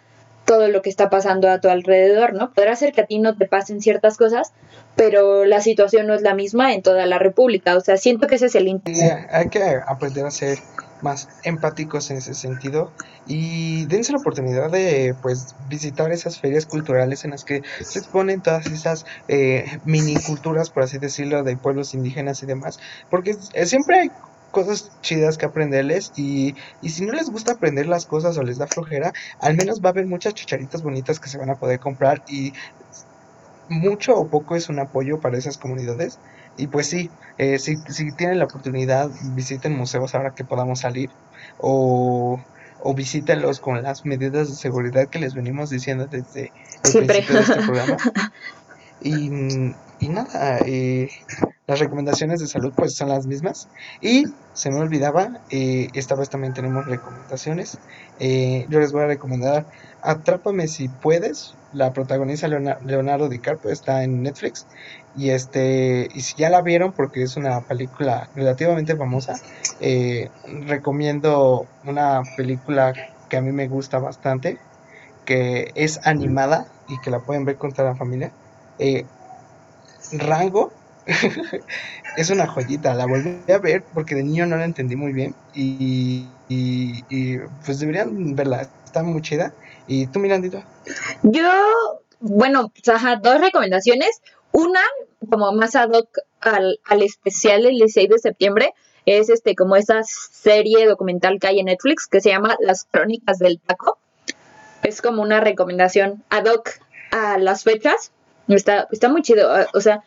[0.45, 2.51] todo lo que está pasando a tu alrededor, ¿no?
[2.51, 4.51] Podrá ser que a ti no te pasen ciertas cosas,
[4.95, 7.75] pero la situación no es la misma en toda la República.
[7.77, 9.27] O sea, siento que ese es el interés.
[9.31, 10.57] hay que aprender a ser
[11.01, 12.91] más empáticos en ese sentido
[13.25, 18.41] y dense la oportunidad de pues visitar esas ferias culturales en las que se exponen
[18.41, 22.77] todas esas eh, mini culturas por así decirlo de pueblos indígenas y demás
[23.09, 23.33] porque
[23.65, 24.09] siempre hay
[24.51, 28.57] cosas chidas que aprenderles y, y si no les gusta aprender las cosas o les
[28.57, 31.79] da flojera, al menos va a haber muchas chicharitas bonitas que se van a poder
[31.79, 32.51] comprar y
[33.67, 36.19] mucho o poco es un apoyo para esas comunidades.
[36.57, 41.09] Y pues sí, eh, si, si tienen la oportunidad, visiten museos ahora que podamos salir
[41.57, 42.39] o,
[42.79, 46.51] o visítenlos con las medidas de seguridad que les venimos diciendo desde
[46.83, 47.97] el principio de este programa.
[49.03, 49.31] Y,
[49.99, 51.09] y nada, eh,
[51.67, 53.69] las recomendaciones de salud pues son las mismas.
[53.99, 57.79] Y se me olvidaba, eh, esta vez también tenemos recomendaciones.
[58.19, 59.65] Eh, yo les voy a recomendar
[60.01, 61.55] Atrápame si puedes.
[61.73, 64.67] La protagonista Leonardo DiCaprio está en Netflix.
[65.15, 69.35] Y este y si ya la vieron porque es una película relativamente famosa,
[70.65, 72.93] recomiendo una película
[73.29, 74.57] que a mí me gusta bastante,
[75.25, 78.31] que es animada y que la pueden ver con toda la familia.
[80.11, 80.71] Rango
[82.17, 85.35] es una joyita, la volví a ver porque de niño no la entendí muy bien
[85.53, 86.27] y,
[87.65, 89.53] pues deberían verla, está muy chida.
[89.91, 90.63] ¿Y tú, Mirandito?
[91.21, 91.51] Yo,
[92.21, 94.21] bueno, pues, dos recomendaciones.
[94.53, 94.79] una,
[95.29, 98.73] como más ad hoc al, al especial del 16 de septiembre,
[99.05, 103.37] es este como esa serie documental que hay en Netflix que se llama Las Crónicas
[103.37, 103.97] del Taco.
[104.81, 106.69] Es como una recomendación ad hoc
[107.11, 108.13] a las fechas.
[108.47, 110.05] Está, está muy chido, o sea,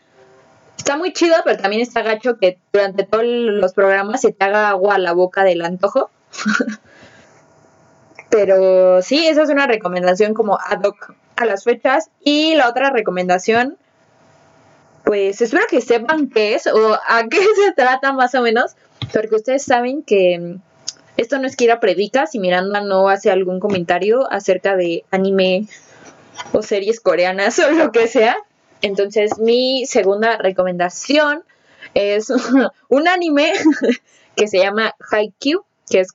[0.78, 4.70] está muy chido, pero también está gacho que durante todos los programas se te haga
[4.70, 6.11] agua a la boca del antojo.
[8.35, 12.11] pero sí, esa es una recomendación como ad hoc a las fechas.
[12.20, 13.76] Y la otra recomendación,
[15.05, 18.72] pues espero que sepan qué es o a qué se trata más o menos,
[19.12, 20.57] porque ustedes saben que
[21.16, 25.05] esto no es que ir a predica si Miranda no hace algún comentario acerca de
[25.12, 25.68] anime
[26.51, 28.37] o series coreanas o lo que sea.
[28.82, 31.45] Entonces, mi segunda recomendación
[31.95, 32.30] es
[32.89, 33.53] un anime
[34.35, 36.11] que se llama Haikyuu, que es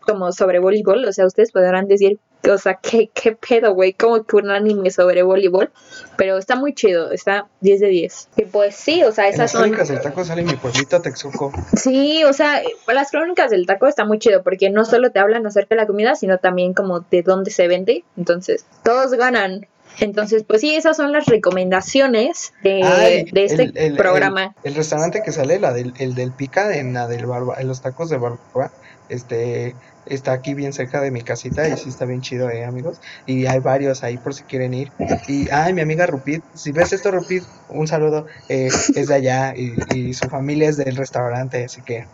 [0.00, 1.04] como sobre voleibol.
[1.04, 3.92] O sea, ustedes podrán decir, o sea, ¿qué, qué pedo, güey?
[3.92, 5.70] Como que un anime sobre voleibol.
[6.16, 8.28] Pero está muy chido, está 10 de 10.
[8.36, 9.62] Y pues sí, o sea, esas son.
[9.62, 11.52] Las crónicas del taco sale mi pueblito Texuco.
[11.76, 15.46] Sí, o sea, las crónicas del taco está muy chido porque no solo te hablan
[15.46, 18.04] acerca de la comida, sino también como de dónde se vende.
[18.16, 19.66] Entonces, todos ganan.
[19.98, 24.54] Entonces, pues sí, esas son las recomendaciones de, este programa.
[24.62, 27.82] El, restaurante que sale, la del, el del pica en la del barba, en los
[27.82, 28.70] tacos de barba,
[29.08, 29.74] este
[30.10, 33.00] está aquí bien cerca de mi casita y sí está bien chido, eh, amigos.
[33.26, 34.90] Y hay varios ahí por si quieren ir.
[35.28, 39.54] Y, ay, mi amiga Rupit, si ves esto, Rupit, un saludo, eh, es de allá
[39.56, 42.06] y, su familia es del restaurante, así que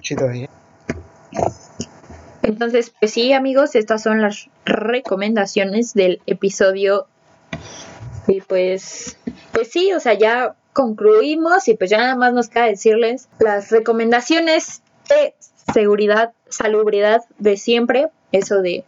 [0.00, 0.48] chido, eh.
[2.42, 7.06] Entonces, pues sí, amigos, estas son las recomendaciones del episodio.
[8.26, 9.16] Y pues,
[9.52, 13.70] pues sí, o sea, ya concluimos y pues ya nada más nos queda decirles las
[13.70, 15.34] recomendaciones de
[15.72, 18.84] seguridad, salubridad de siempre, eso de,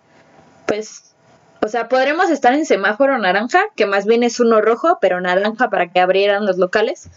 [0.67, 1.15] pues,
[1.63, 5.71] o sea, podremos estar en semáforo naranja, que más bien es uno rojo, pero naranja
[5.71, 7.11] para que abrieran los locales.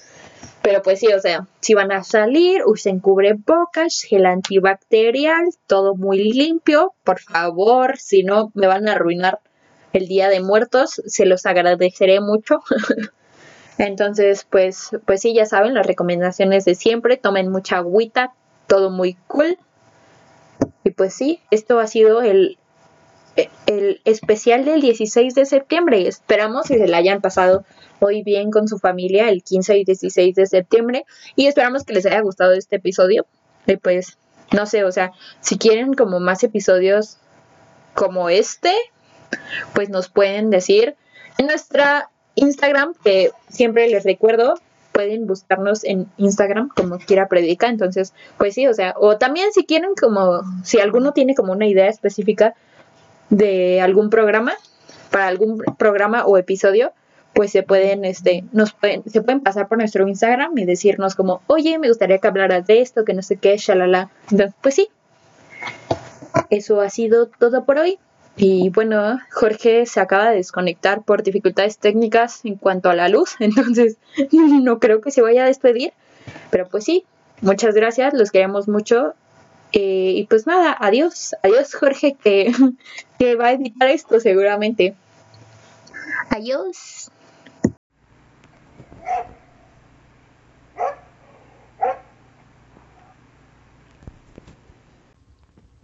[0.61, 6.33] Pero pues sí, o sea, si van a salir, usen cubrebocas, gel antibacterial, todo muy
[6.33, 9.39] limpio, por favor, si no me van a arruinar
[9.93, 12.59] el día de muertos, se los agradeceré mucho.
[13.77, 18.33] Entonces, pues, pues sí, ya saben, las recomendaciones de siempre, tomen mucha agüita,
[18.69, 19.57] todo muy cool.
[20.85, 22.57] Y pues sí, esto ha sido el,
[23.65, 26.07] el especial del 16 de septiembre.
[26.07, 27.65] Esperamos que se la hayan pasado
[27.99, 31.05] hoy bien con su familia el 15 y 16 de septiembre.
[31.35, 33.25] Y esperamos que les haya gustado este episodio.
[33.65, 34.17] Y pues,
[34.53, 35.11] no sé, o sea,
[35.41, 37.17] si quieren como más episodios
[37.93, 38.73] como este,
[39.73, 40.95] pues nos pueden decir
[41.37, 44.55] en nuestra Instagram, que siempre les recuerdo,
[44.99, 47.69] pueden buscarnos en Instagram como quiera predica.
[47.69, 51.67] Entonces, pues sí, o sea, o también si quieren como, si alguno tiene como una
[51.67, 52.53] idea específica
[53.29, 54.51] de algún programa,
[55.09, 56.91] para algún programa o episodio,
[57.33, 61.43] pues se pueden, este, nos pueden, se pueden pasar por nuestro Instagram y decirnos como,
[61.47, 64.09] oye, me gustaría que hablaras de esto, que no sé qué, shalala.
[64.31, 64.89] Entonces, pues sí.
[66.49, 67.99] Eso ha sido todo por hoy.
[68.41, 73.35] Y bueno, Jorge se acaba de desconectar por dificultades técnicas en cuanto a la luz,
[73.39, 73.97] entonces
[74.31, 75.91] no creo que se vaya a despedir.
[76.49, 77.03] Pero pues sí,
[77.41, 79.13] muchas gracias, los queremos mucho.
[79.73, 82.53] Eh, y pues nada, adiós, adiós Jorge que,
[83.19, 84.95] que va a editar esto seguramente.
[86.29, 87.11] Adiós.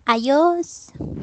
[0.06, 0.93] Adiós.